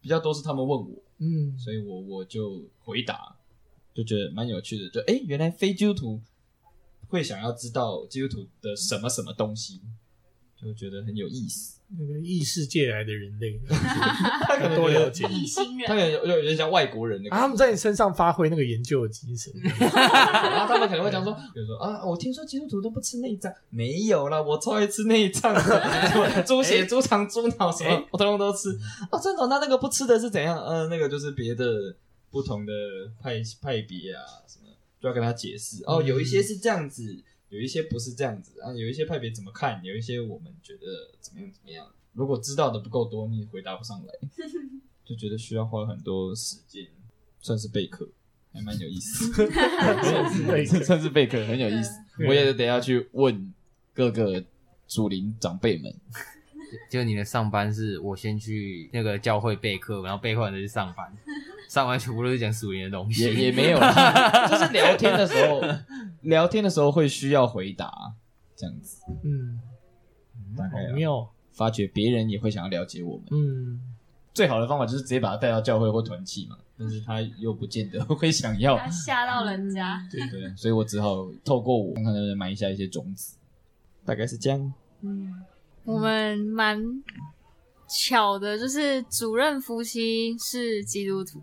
[0.02, 3.36] 比较多是他们问我，嗯，所以我我就回答，
[3.94, 6.22] 就觉得蛮有趣的，就哎，原来非基督徒
[7.08, 9.82] 会想要知道基督徒的什么什么东西，
[10.62, 11.78] 就觉得很有意思。
[11.98, 19.52] 那个异世界来的人类， 他可能多了解异星他可，能有有点像外国人的啊，他们在你身上发挥那个研究的精神。
[19.80, 28.70] 然后他们可能会讲说，比如说啊，我听说基督徒都不吃内脏，没有啦，我超爱吃内脏的， 猪血、猪肠、猪脑什么，我通通都吃。
[29.12, 29.48] 哦，真的？
[29.48, 30.60] 那那个不吃的是怎样？
[30.60, 31.66] 嗯、呃，那个就是别的
[32.30, 32.72] 不同的
[33.20, 34.68] 派派别啊，什么
[35.02, 35.82] 就要跟他解释。
[35.88, 41.88] 哦，有一些是这样子，有一些不是这样子啊，有一些派别怎么看，有一些我们觉得怎么样怎么样。
[42.14, 44.14] 如果知道的不够多，你回答不上来，
[45.06, 46.88] 就觉得需要花很多时间，
[47.40, 48.10] 算是备课。
[48.52, 51.92] 还蛮有意思， 算是备课算是备课，很有意思。
[52.28, 53.54] 我也得要去问
[53.94, 54.44] 各个
[54.88, 55.94] 祖灵长辈们。
[56.90, 61.16] 就你的上班是我先去那个教会备课，然后备课完再去上班，
[61.70, 65.62] 上完全部都是讲属灵的东西，也也没有啦， 就是聊天的时候，
[66.24, 67.90] 聊天的时候会需要回答
[68.58, 69.62] 这样子，嗯，
[70.58, 70.90] 大概啊。
[70.90, 71.30] 好妙。
[71.52, 73.26] 发觉别人也会想要了解我们。
[73.32, 73.82] 嗯，
[74.34, 83.36] 最好的方法就是直接把他带到教会或团契嘛，但是他又不见得会想要，他吓到人家，对对，所以我只好透过我看看能不能埋下一些种子，
[84.06, 84.74] 大概是这样。
[85.02, 85.34] 嗯，
[85.84, 86.82] 我们蛮
[87.90, 91.42] 巧的，就是主任夫妻是基督徒，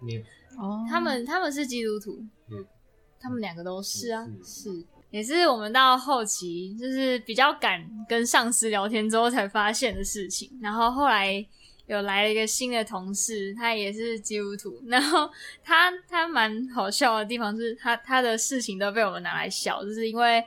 [0.00, 0.18] 你
[0.56, 2.64] 哦，他们他们是基督徒，嗯。
[3.20, 10.56] 他们两个都是啊，是是，也是我们到后期就是比较敢跟上司聊天之后才发现的事情。
[10.62, 11.44] 然后后来
[11.86, 15.28] 有来了一个新的同事，他也是基督徒，然后
[15.64, 20.40] 他他蛮好笑的地方是他他的事情都被我们拿来笑，就是因为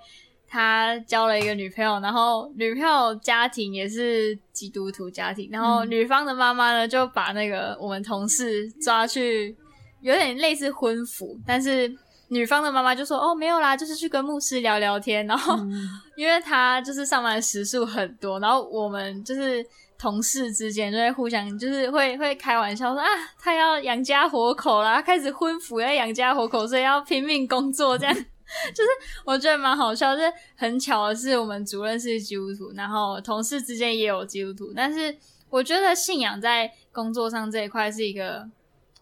[0.52, 9.56] 他交了一个女朋友，然后女朋友家庭也是基督徒家庭，然后女方的妈妈呢就把那个我们同事抓去，
[10.02, 11.96] 有点类似婚服，但是。
[12.34, 15.28] 女方的妈妈就说：“哦，没有啦，就是去跟牧师聊聊天。
[15.28, 15.86] 然后，嗯
[16.16, 19.62] 因为他就是上班时数很多，然后我们就是
[20.00, 27.98] 同事之间就会互相就是会会开玩笑说啊，他要养家活口啦，开始婚服要养家活口，所以要拼命工作。
[27.98, 28.16] 这样
[28.74, 28.90] 就是
[29.26, 30.16] 我觉得蛮好笑。
[30.16, 35.16] 就是很巧的是，我们主任是基督徒，然后同事之间也有基督徒，但是
[35.50, 38.50] 我觉得信仰在工作上这一块是一个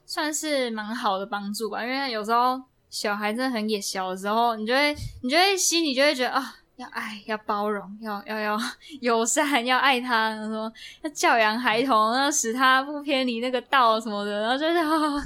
[0.05, 8.57] 算是蛮好的帮助吧，因为有时候。”小孩真的很野小的时候，你就会，你就会心里就会觉得啊、要爱，要包容，要要要
[9.01, 15.21] 友善，要爱他，然后说要教养孩童，要使他不偏离那个道什么的，然后就是 啊、哦，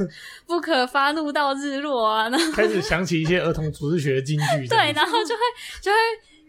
[0.47, 5.41] 不可发怒到日落啊，然后开始想起一些儿童组织学的金句， 对，然后就会
[5.79, 5.97] 就会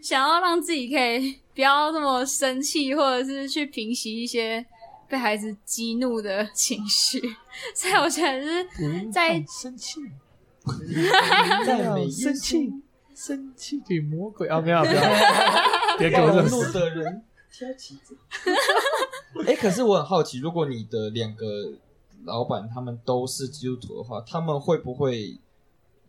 [0.03, 4.65] 想要让自己可以不要那么生气，或者是去平息一些
[5.07, 7.21] 被孩子激怒的情绪，
[7.75, 8.67] 所以我觉得是
[9.13, 10.01] 在生气。
[11.67, 12.73] 赞美生气，
[13.15, 14.61] 生气给魔鬼啊！
[14.61, 15.01] 不要不要，
[15.99, 17.99] 别给我认识的人挑起。
[19.47, 21.47] 哎、欸，可是我很好奇，如果你的两个
[22.25, 25.39] 老板他们都是基督徒的话，他们会不会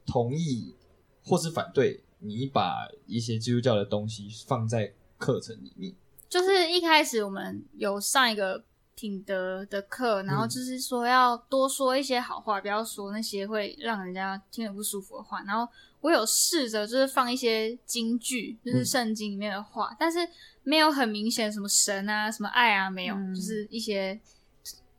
[0.05, 0.75] 同意
[1.23, 5.93] 或是反对你把一些基督教的东西放在课程里面？
[6.27, 8.63] 就是一开始我们有上一个。
[8.97, 15.43] 品德的课，然后就是说要多说一些好话，嗯、不要说那些会让人家听得不舒服的话。
[15.45, 15.69] 然后
[16.05, 20.19] 我有试着就是放一些金句，就是圣经里面的话，嗯、但是
[20.61, 24.19] 没有很明显什么神啊、什么爱啊，没有，嗯、就是一些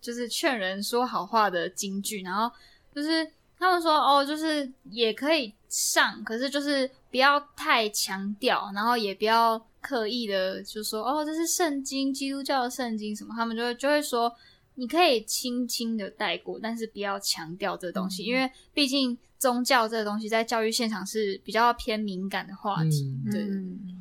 [0.00, 2.22] 就是劝人说好话的金句。
[2.22, 2.50] 然后
[2.94, 9.64] 就是他们说哦，就是也可以上，可是就是不要太强调，然后也不要。
[9.86, 14.34] 刻意的就说哦，这是圣经，基督教的圣经什么，他们就会就会说，
[14.76, 23.12] 你可以轻轻的带过，但是不要强调这东西，嗯、因为毕竟宗教这个东西在教育现场是比较偏敏感的话题。
[23.26, 23.48] 嗯、对，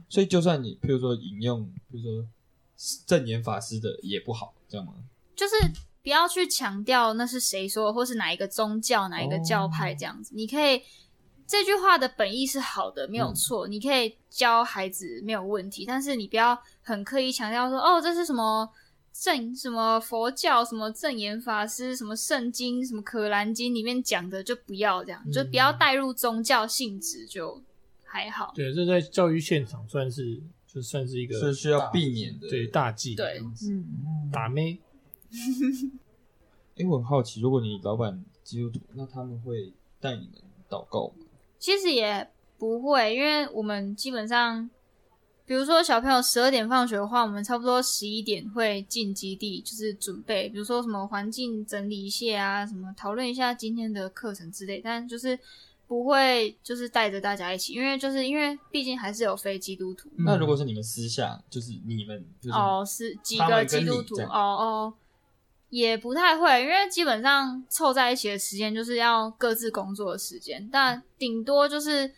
[0.07, 2.25] 所以就算你譬如说引用，比如说
[3.07, 4.93] 证言法师的也不好，这样吗？
[5.35, 5.55] 就是
[6.03, 10.81] 不要去强调那是谁说的，或是哪一个宗教、哪一个教派这样子，哦、你可以。
[11.47, 13.67] 这句话的本意是好的，没有错。
[13.67, 18.67] 嗯、你可以教孩子没有问题，但是你不要很刻意强调说，哦，这是什么
[19.17, 27.61] 正什么佛教什么正言法师什么圣经什么可兰经里面讲的，就不要这样，嗯、就不要带入宗教性质，就
[28.03, 28.51] 还好。
[28.53, 33.15] 对，这在教育现场算是就算是一个是需要避免的，对大忌。
[33.15, 34.77] 对，嗯，打咩？
[36.75, 41.25] 因为我很好奇，如果你老板基督徒，那他们会带你们祷告吗？
[41.57, 44.69] 其实也不会，因为我们基本上，
[45.45, 55.37] 比如说小朋友十二点放学的话，我们差不多十一点会进基地，就是准备，比如说什么环境整理一下啊，什么讨论一下今天的课程之类，但就是
[55.87, 60.09] 不会就是带着大家一起，因为就是因为毕竟还是有非基督徒。
[60.17, 64.93] 嗯、那如果是你们私下，就是你们哦，是几个基督徒哦哦。
[65.71, 72.13] 也不太会，因为基本上凑在一起的时间就是要各自工作的时间，但顶多就是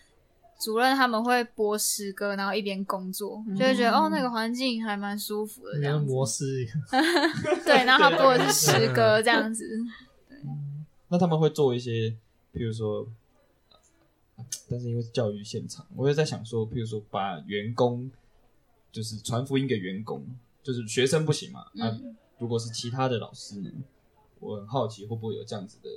[0.59, 6.65] 主任他们会播诗歌，然后一边工作，就会觉得、嗯、哦，那个环境还蛮舒服的，这样摩斯
[7.65, 9.65] 对，然后他播的是诗歌这样子。
[10.29, 10.37] 对，
[11.09, 12.09] 那他们会做一些，
[12.53, 13.07] 譬如说，
[14.69, 18.09] 但是因为是教育现场，我也在想说，譬如说把员工
[18.91, 20.25] 就是传福音给员工，
[20.63, 21.81] 就是学生不行嘛，嗯。
[21.81, 21.97] 啊
[22.39, 23.71] 如果是其他的老师呢，
[24.39, 25.89] 我很好奇会不会有这样子的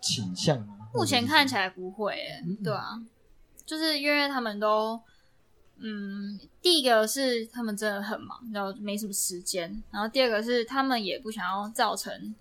[0.00, 0.72] 倾向呢？
[0.94, 2.14] 目前看起来不会，
[2.46, 3.02] 嗯、对啊，
[3.66, 5.00] 就是因为他们都，
[5.78, 12.34] 嗯，第一个是他们真的很忙，然后没什么时间，然后第二个是他们也不想要造成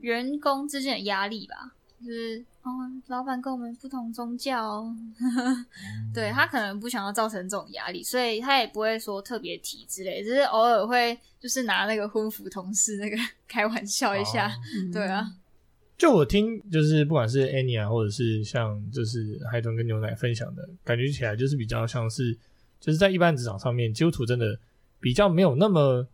[0.00, 2.70] 员工之间的压力吧，就是哦，
[3.06, 4.96] 老板跟我们不同宗教哦，
[6.12, 13.16] 对，他可能不想要造成这种压力，所以他也不会说特别提之类，只是偶尔会就是拿那个婚服同事那个
[13.48, 15.32] 开玩笑一下，嗯对啊。
[15.98, 22.32] 就我听，就是不管是 Annie 啊，或者是像就是海豚跟牛奶分享的感觉起来，就是比较像是
[22.78, 24.56] 就是在一般职场上面，基督徒真的
[25.00, 26.06] 比较没有那么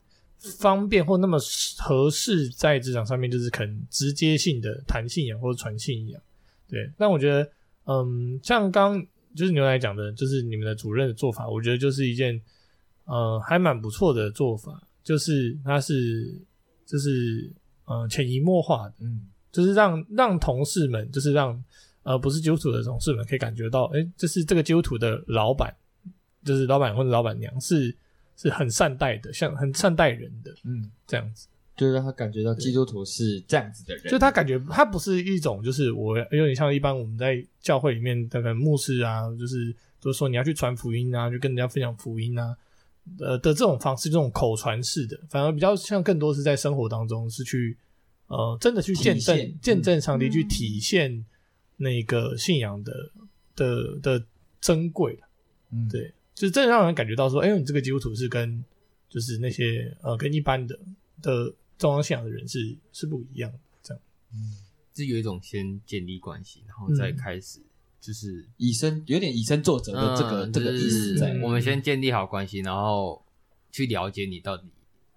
[0.58, 1.38] 方便或那么
[1.78, 6.18] 合适在职场上面，就是肯直接性的谈信仰或者传信仰。
[6.66, 7.46] 对，但我觉得，
[7.84, 9.06] 嗯，像刚
[9.36, 12.40] 就是牛奶讲的，就是你们的主任的做法，我觉得就是一件
[13.04, 16.34] 呃还蛮不错的做法，就是他是
[16.86, 17.52] 就是
[17.84, 19.26] 呃潜移默化的，嗯。
[19.54, 21.62] 就是让让同事们，就是让
[22.02, 25.72] 呃不是基督徒的同事们可以感觉到，哎、欸，就是这个基督徒的老板，
[26.44, 27.96] 就是老板或者老板娘是
[28.36, 31.46] 是很善待的，像很善待人的，嗯，这样子，
[31.76, 42.56] 就让他感觉到基督徒是这样子的人，就他感觉他不是一种就是我有点像一般我们在教会里面的牧师啊，就是都说你要去传福音啊，就跟人家分享福音啊，
[43.20, 47.78] 呃的这种方式，这种口传式的，反而比较像更多是在生活当中是去。
[48.26, 51.24] 呃，真的去见证见证上帝，去体现
[51.76, 54.26] 那个信仰的、嗯、的的
[54.60, 55.20] 珍贵，
[55.70, 58.64] 嗯，对，就是真的让人感觉到说，哎、欸，你这个基督徒是跟
[59.08, 60.78] 就是那些呃跟一般的
[61.20, 64.02] 的中央信仰的人是是不一样的，这样，
[64.32, 64.56] 嗯，
[64.94, 67.60] 是有一种先建立关系，然后再开始
[68.00, 73.22] 就是以身有点以身作则的这个、嗯、这个意思在、嗯，我们先建立好关系，然后
[73.70, 74.64] 去了解你到底。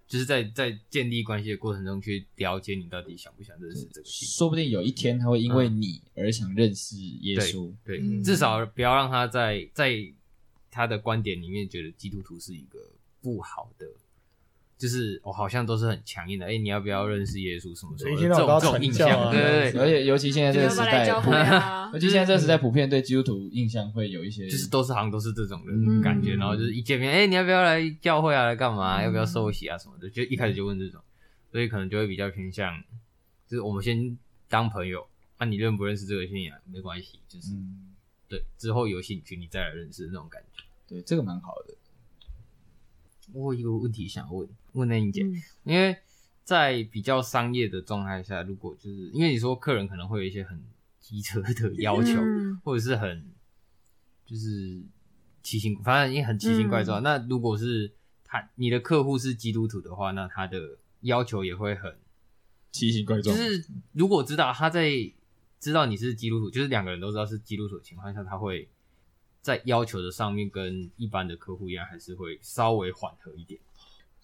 [0.08, 7.68] 就是在在建立关系的过程中去了解你到底想不想认识这个信，说不定有一天他会因为你而想认识耶稣。
[7.68, 9.94] 嗯、对，对，至少不要让他在在
[10.72, 12.80] 他的观点里面觉得基督徒是一个
[13.22, 13.86] 不好的。
[14.78, 18.22] 就是我、哦、好像都是很强硬的，哎、欸，你要不要认识耶稣什么什么的？
[18.22, 28.46] 这种这种印象，对对对，而且 尤其现在这个时代，啊、尤其现在这个时代，普遍对基督徒印象会有一些，就是都是好像都是这种的感觉，嗯、然后就是一见面，哎、欸，你要不要来教会啊？
[28.46, 29.02] 来干嘛？
[29.02, 29.76] 要不要受洗啊？
[29.76, 31.02] 什么的，就一开始就问这种，
[31.52, 32.80] 所以可能就会比较偏向，
[33.48, 34.16] 就是我们先
[34.48, 35.08] 当朋友，
[35.40, 37.96] 那、啊、你认不认识这个信仰没关系，就是、嗯、
[38.30, 41.74] 对，之后有兴趣你再来认识那种感觉，对，这个蛮好的。
[43.34, 44.48] 我有一个问题想问
[44.78, 45.98] 问那英姐，嗯、因为
[46.44, 50.62] 在比较商业的状态下，如果就是因为你说客人可能会有一些很
[51.00, 53.26] 机车的要求，嗯、或者是很
[54.26, 54.82] 就是
[55.44, 57.02] 奇形，反正也很奇形怪状。
[57.02, 57.92] 嗯、那如果是
[58.24, 61.98] 他你的客户是基督徒的话，那他的要求也会很
[62.72, 63.36] 奇形怪状。
[63.36, 64.90] 就是如果知道他在
[65.60, 68.70] 知道你是基督徒，就是两个人都知道是基督徒的情况下，他会。
[69.40, 73.58] 在要求的上面跟一般的客户一样，还是会稍微缓和一点。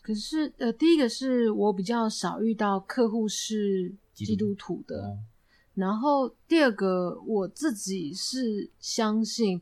[0.04, 5.26] 可是，呃，第一个是我比较少遇到客户是基督徒的，嗯、
[5.76, 9.62] 然后第二个我自己是相信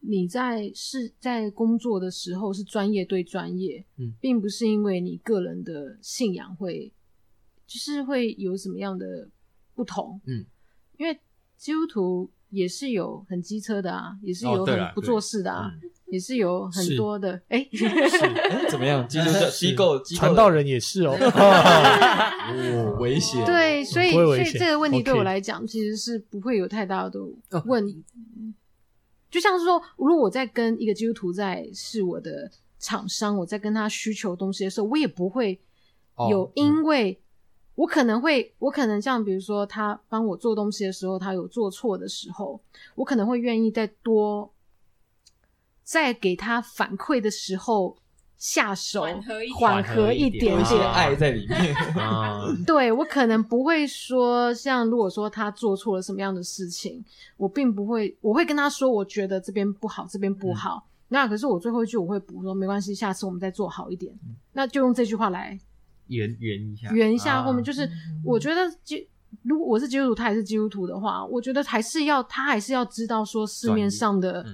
[0.00, 6.92] 你在是在工作的时候是专业对专业，嗯，并不是因为你个人的信仰会
[7.64, 9.30] 就是会有什么样的
[9.74, 10.44] 不同，嗯，
[10.98, 11.18] 因为
[11.56, 12.30] 基督徒。
[12.50, 15.72] 也是有很机车的啊，也是有很不做事的啊，哦、
[16.08, 17.40] 也是有很多的。
[17.48, 17.66] 哎，
[18.68, 19.06] 怎么样？
[19.08, 19.18] 机
[19.74, 20.18] 构机构。
[20.18, 23.44] 传道人也是哦， 哦，危险。
[23.44, 27.20] 对，所以所以这个问题对我来讲，其实是不会有太大的
[27.64, 28.04] 问
[29.30, 35.60] 就像是说，如果我在跟一个基督徒在是我的厂商，我在跟他需求东西的时候，我也不会
[36.30, 37.20] 有因为、
[37.74, 42.58] 我可能会，我可能像比如说，他帮我做东西的时候，他有做错的时候，
[42.94, 44.50] 我可能会愿意再多，
[45.86, 47.96] 在给他反馈的时候
[48.36, 49.06] 下手，
[49.56, 51.72] 缓和一点点，有些爱在里面。
[52.66, 57.04] 对，我可能不会说，像如果说他做错了什么样的事情，
[57.36, 60.84] 我并不会，我会跟他说，我觉得这边不好，这边不好。
[60.84, 64.12] 嗯、那可是我最后一句我会补说，没关系，下次我们再做好一点。
[64.26, 65.56] 嗯、那就用这句话来。
[66.08, 67.88] 圆圆一下，圆一下后面就是，
[68.24, 69.08] 我觉得基
[69.42, 74.44] 如果我是基督徒，他也是基督徒的话，我觉得还是要他还是要知道说市面上的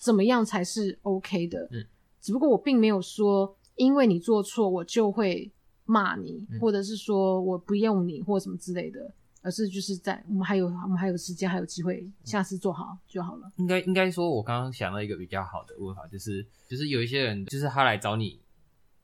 [0.00, 1.68] 怎么样才是 OK 的。
[1.70, 1.86] 嗯，
[2.20, 5.52] 只不过我并没有说，因为你做错我就会
[5.84, 13.52] 骂你，嗯、或者是说我不用你或什么之类的，而是就是在我们还有我们还有时间还有机会，下次做好就好了。
[13.58, 18.40] 应该应该说，我刚刚想到一个比较好的问法，就是就是有一些人就是他来找你，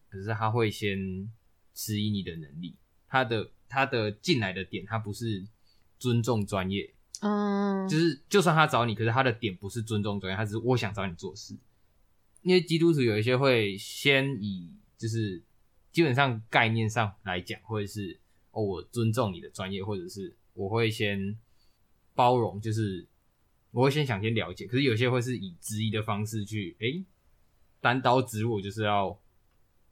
[0.09, 1.31] 可是他会先。
[1.79, 2.75] 质疑你的能力，
[3.07, 5.45] 他的他的进来的点，他不是
[5.99, 6.91] 尊重专业，
[7.27, 11.57] 嗯，就是就算他找你，可是他的点不是尊重专业，他只是我想找你做事。
[12.43, 15.43] 因为基督徒有一些会先以就是
[15.91, 18.21] 基本上概念上来讲，或者是
[18.53, 21.37] 哦，我尊重你的专业，或者是我会先
[22.15, 23.05] 包容，就是
[23.73, 27.05] 我会先想先了解，可是有些会是以质疑的方式去，诶、
[27.81, 29.19] 单刀直入，就是要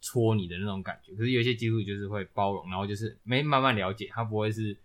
[0.01, 1.12] 戳你的那种感觉。
[1.14, 4.76] 可是有些基督徒就是会包容，然后就是没慢慢了解，他不会是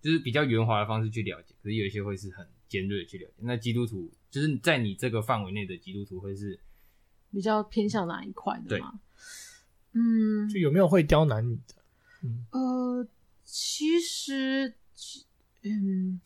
[0.00, 1.54] 就是比较圆滑的方式去了解。
[1.62, 3.34] 可是有一些会是很尖锐的去了解。
[3.38, 6.58] 那基督徒就是在你这个范围内的基督徒会是
[7.32, 8.92] 比较偏向哪一块的吗？
[8.92, 11.74] 对嗯，就有没有会刁难你的？
[12.22, 13.06] 嗯，呃，
[13.44, 14.74] 其实，
[15.62, 16.20] 嗯，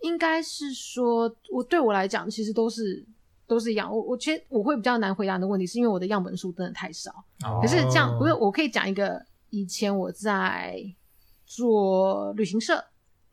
[0.00, 3.06] 应该是说，我对我来讲，其实都是
[3.46, 3.90] 都是一样。
[3.90, 7.24] 我我觉得我会比较难回答你的问题，是因为我的样本数真的太少。
[7.44, 10.84] 哦、可是这样，不是我可以讲一个，以前我在
[11.46, 12.84] 做旅行社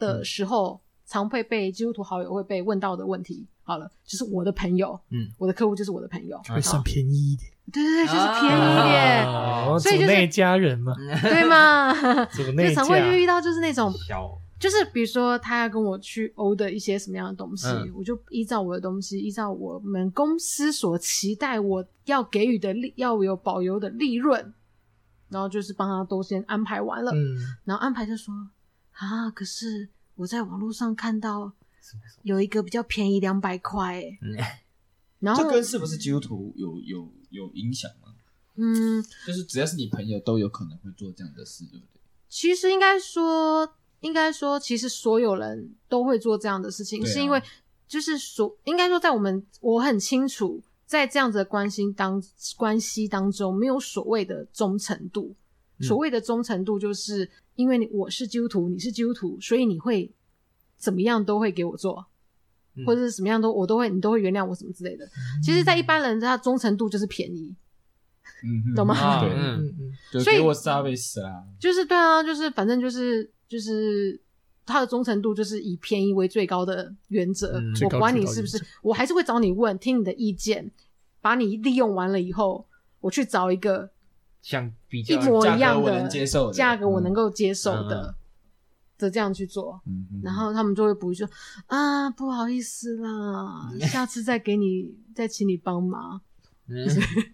[0.07, 3.45] 的时候，嗯、常会被基督徒好友会被问到的问题。
[3.63, 7.49] 好了，就是我的朋友，嗯，我的客户就是我的朋友，会算便宜一点。
[7.71, 11.93] 对对对，就是便宜一点，哦、所以就是那家人嘛，对吗？
[12.35, 13.93] 就常会遇到就是那种，
[14.59, 24.53] 就是比如说他要跟我去欧的一些什么样的东西，嗯、我就依照我的东西，依照我们公司所期待我要给予的利，要有保留的利润，
[25.29, 28.33] 然后就是帮他都先安排完了，嗯，然后安排就说
[29.01, 31.51] 啊，可是我在网络上看到
[32.23, 34.37] 有一个比较便宜两百块，嗯。
[35.21, 38.07] 然后这跟是不是基督徒有有有影响吗？
[38.55, 42.01] 嗯，就是只要是你朋友都有可能会做这样的事，对不对？
[42.27, 47.41] 其实应该说，应该说，其实所有人都会做这样的事情，啊、是因为
[47.87, 52.21] 就是所应该说，在我们我很清楚，在这样子的关心当
[52.57, 55.35] 关系当中，没有所谓的忠诚度。
[55.81, 60.11] 嗯、所谓的忠诚度，就是因为你我是基督徒，你是基督徒，所以你会
[60.77, 62.05] 怎么样都会给我做。
[62.85, 65.03] 或者是什么样都我都会，你都会原谅我什么之类的。
[65.05, 67.53] 嗯、其实，在一般人，他忠诚度就是便宜，
[68.45, 68.95] 嗯，懂吗？
[68.95, 69.75] 啊、对，嗯
[70.13, 74.17] 嗯，所以我 service 啦，就是对啊，就是反正就是就是
[74.65, 77.59] 他的忠诚度就是以便宜为最高的原则。
[77.59, 80.71] 嗯、我管你是不是，我还是会找你问，听你的意见，
[81.19, 82.65] 把你利用完了以后，
[83.01, 83.91] 我去找一个
[84.41, 86.07] 像比较一模一样的
[86.51, 88.15] 价格我能够接受的。
[88.97, 91.33] 的这样去做，嗯、然后他们就会补一句说
[91.65, 96.21] 啊，不好意思啦， 下次再给你，再请你帮忙。
[96.67, 96.87] 嗯、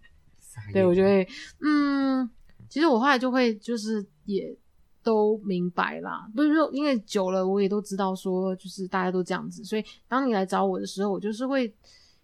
[0.72, 1.28] 对，我就会，
[1.60, 2.30] 嗯，
[2.70, 4.58] 其实我后来就会就是也
[5.04, 11.76] 都明白啦，不是说因为久了我也都知道说就是大家都这样子，所以当你来找我的时候，我就是会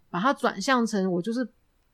[0.10, 1.46] 把它转向成我就是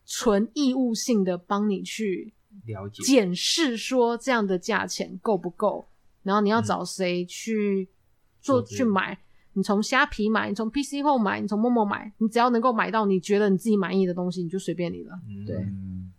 [0.06, 2.32] 纯义务性的帮你去
[2.66, 5.88] 了解检视说这样的价钱够不够。
[6.24, 7.88] 然后你要找谁去
[8.42, 9.18] 做、嗯、去买？
[9.54, 15.20] 你从虾皮买，你从 PC 后买，你从 Momo 买，你只要能够买到你觉得你自己满意的东西，你就随便你了。
[15.48, 16.12] 对，嗯、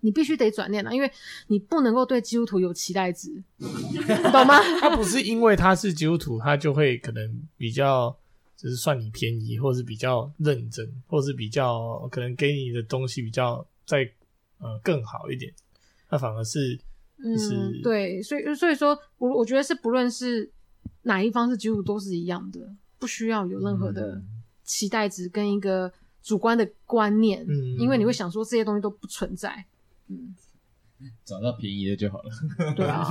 [0.00, 1.10] 你必须得转念了，因为
[1.48, 3.42] 你不能够对基督徒有期待值，
[4.32, 4.58] 懂吗？
[4.80, 8.16] 他不是因为他是基督徒，他就会可能比较
[8.56, 14.08] 就是算你便宜，或是比较认真，或是比较可能给你的东西比较再
[14.62, 15.52] 呃更好一点。
[16.08, 16.80] 那反而是。
[17.24, 20.50] 嗯，对，所以所以说，我我觉得是不论是
[21.02, 24.20] 哪一方是基督徒都是一样的，不需要有任何的
[24.64, 29.64] 期待值跟一个主观的观念，嗯，因为你会想说这些东西都不存在，
[30.08, 30.34] 嗯，
[31.24, 32.30] 找到便宜的就好了，
[32.74, 33.06] 对啊，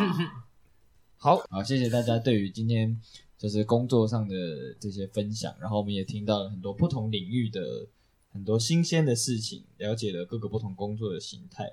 [1.16, 3.00] 好好，谢谢大家对于今天
[3.38, 4.36] 就是工作上的
[4.78, 7.88] 这些分享，然后我们也听到了很多不同领域的
[8.34, 11.70] 很多新鲜的事情，了解了各个不同工作的形态。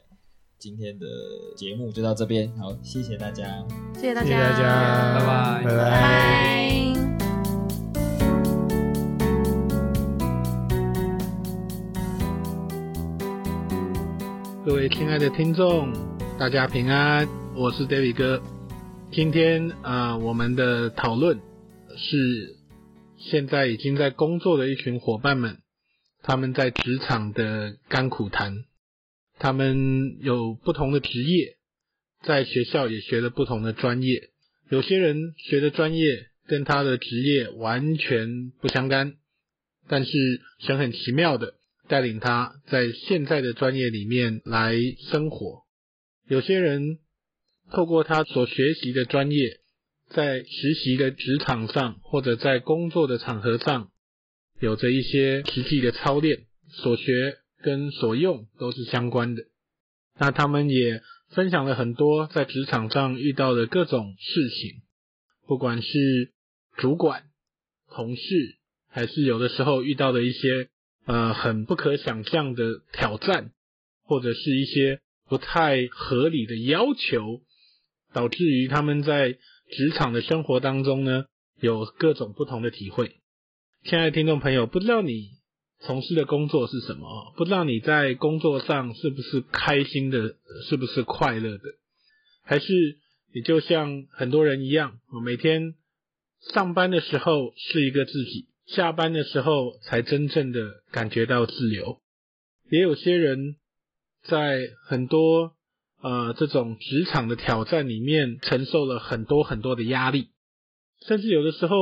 [0.58, 1.06] 今天的
[1.56, 5.76] 节目就到这边，好，谢谢大家，谢谢大家，谢谢大家，拜拜，拜拜。
[5.76, 6.98] 拜拜。
[14.66, 15.92] 各位亲爱的听众，
[16.40, 18.42] 大家平安，我是 David 哥。
[19.12, 21.38] 今天啊、呃，我们的讨论
[21.96, 22.56] 是
[23.16, 25.58] 现在已经在工作的一群伙伴们，
[26.28, 28.66] 他们在职场的甘苦谈。
[29.38, 31.56] 他们有不同的职业，
[32.22, 34.28] 在学校也学了不同的专业。
[34.68, 39.14] 有些人学的专业跟他的职业完全不相干，
[39.88, 40.10] 但是
[40.58, 41.54] 神很奇妙的
[41.88, 44.74] 带领他在现在的专业里面来
[45.10, 45.62] 生活。
[46.26, 46.98] 有些人
[47.72, 49.60] 透过他所学习的专业，
[50.10, 53.88] 在实习的职场上或者在工作的场合上，
[54.60, 57.38] 有着一些实际的操练所学。
[57.60, 59.42] 跟所用都是相关的。
[60.16, 64.82] 那他们也分享了很多在职场上遇到的各种事情，
[65.44, 66.32] 不管是
[66.76, 67.24] 主管、
[67.90, 68.22] 同事，
[68.88, 70.68] 还是有的时候遇到的一些
[71.04, 73.50] 呃很不可想象的挑战，
[74.04, 77.42] 或者是一些不太合理的要求，
[78.12, 81.24] 导致于他们在职场的生活当中呢，
[81.60, 83.17] 有各种不同的体会。
[83.88, 85.30] 亲爱的听众朋友，不知道你
[85.80, 87.32] 从事的工作是什么？
[87.38, 90.36] 不知道你在工作上是不是开心的，
[90.68, 91.62] 是不是快乐的？
[92.42, 92.66] 还是
[93.32, 95.74] 你就像很多人一样，每天
[96.52, 102.02] 上班的时候是一个自己，下班的时候才真正的感觉到自由。
[102.70, 103.56] 也有些人
[104.24, 105.54] 在很多
[106.02, 110.28] 呃这种职场的挑战里面，承受了很多很多的压力，
[111.06, 111.76] 甚至有的时候，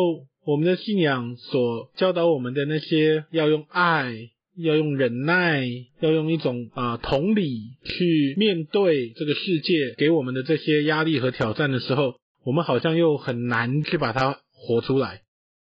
[0.46, 4.12] 我们的信仰所教导我们的那些要用爱、
[4.56, 5.66] 要用忍耐、
[5.98, 12.14] 要用一种啊、同理去面对这个世界给我们的这些压力和挑战的时候，
[12.44, 15.22] 我们好像又很难去把它活出来，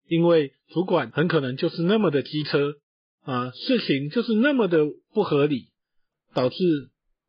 [0.09, 2.73] 因为主管很可能就是那么的机车。
[3.23, 5.69] 啊，事情就是那么的不合理，
[6.35, 6.55] 导致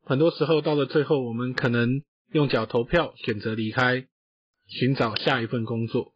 [0.02, 2.02] 很多时候到了最后，我们可能
[2.32, 4.05] 用脚投票选择离开，
[4.66, 6.12] 寻找下一份工作。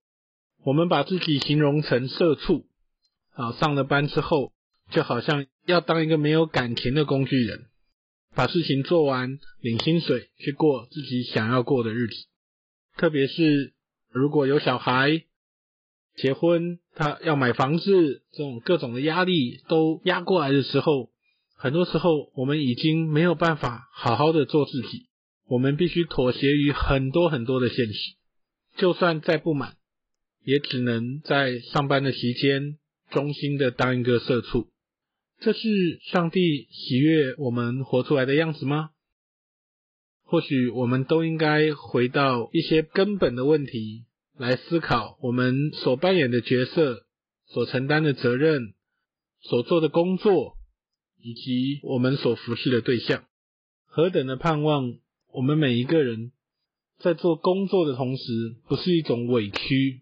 [0.62, 2.66] 我们把自己形容成社畜，
[3.32, 4.52] 啊，上了班之后
[4.90, 7.66] 就好像要当一个没有感情的工具人，
[8.34, 12.14] 把事情做完，领薪水，去过自己想要过的日子。
[12.96, 13.72] 特别是
[14.10, 15.24] 如果有小孩。
[16.16, 21.08] 结婚，他要买房子，这种各种的压力都压过来的时候，
[21.54, 25.08] 很多时候我们已经没有办法好好的做自己，
[25.46, 28.16] 我们必须妥协于很多很多的现实，
[28.76, 29.76] 就算再不满，
[30.44, 32.78] 也只能在上班的期间
[33.10, 34.68] 忠心的当一个社畜。
[35.40, 38.90] 这是上帝喜悦我们活出来的样子吗？
[40.24, 44.06] 或许我们都应该回到一些根本的问题。
[44.38, 47.04] 来思考我们所扮演的角色、
[47.48, 48.72] 所承担的责任、
[49.42, 50.56] 所做的工作，
[51.20, 53.24] 以及我们所服侍的对象，
[53.84, 54.94] 何等的盼望！
[55.34, 56.32] 我们每一个人
[57.00, 58.22] 在做工作的同时，
[58.66, 60.00] 不是一种委屈，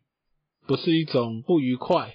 [0.69, 2.13] 不是一种不愉快，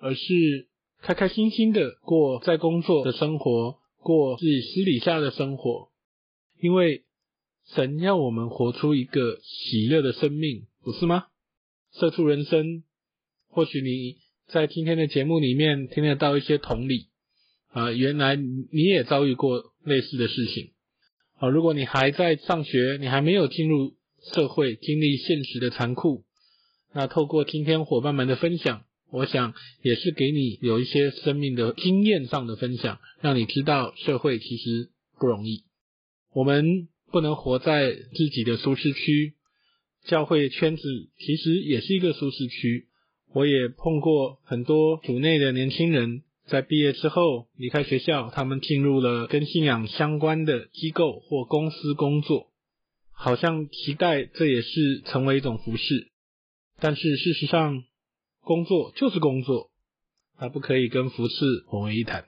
[0.00, 0.68] 而是
[1.02, 5.92] 开开心心的过在工作的生活，过自己私底下的生活，
[6.60, 7.04] 因为
[7.72, 11.26] 神要我们活出一个喜乐的生命，不是吗？
[11.92, 12.82] 社畜人生，
[13.48, 14.16] 或许你
[14.48, 17.06] 在今天的节目里面听得到一些同理
[17.68, 20.72] 啊、原来你也遭遇过类似的事情
[21.38, 23.94] 啊、如果你还在上学，你还没有进入
[24.34, 26.24] 社会，经历现实的残酷，
[26.92, 35.64] 那透过今天伙伴们的分享，我想也是给你有一些生命的经验上的分享，让你知道社会其实不容易。
[36.32, 39.34] 我们不能活在自己的舒适区。
[40.06, 40.82] 教会圈子
[41.18, 42.86] 其实也是一个舒适区，
[43.34, 52.46] 我也碰过很多组内的年轻人，在毕业之后离开学校，他们进入了跟信仰相关的机构或公司工作，
[53.12, 56.09] 好像期待这也是成为一种服饰，
[56.80, 57.84] 但是事实上，
[58.40, 59.70] 工作就是工作，
[60.38, 62.24] 它不可以跟服饰混为一谈。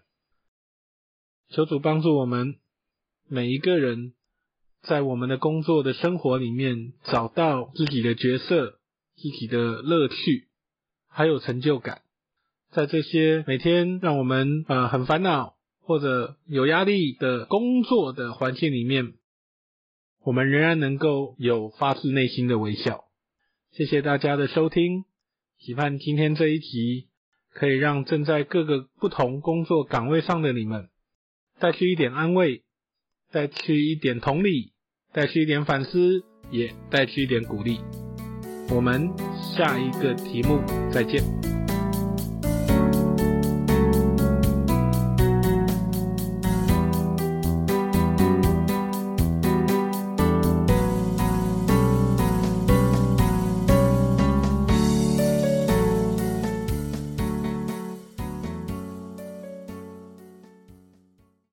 [1.48, 2.56] 求主帮助我们
[3.28, 4.14] 每一个人。
[4.84, 8.80] 在我们的工作的生活里面，找到自己的角色、
[9.14, 10.48] 自己的乐趣，
[11.08, 12.02] 还有成就感。
[12.72, 19.14] 在这些每天让我们呃很烦恼或者有压力的工作的环境里面，
[20.24, 23.04] 我们仍然能够有发自内心的微笑。
[23.72, 25.04] 谢谢大家的收听，
[25.58, 27.08] 期盼今天这一集
[27.54, 30.90] 可以让正在各个不同工作岗位上的你们
[31.58, 32.64] 带去一点安慰，
[33.30, 34.72] 带去一点同理。
[35.14, 37.80] 带去一点反思，也带去一点鼓励。
[38.70, 39.10] 我们
[39.54, 41.61] 下一个题目再见。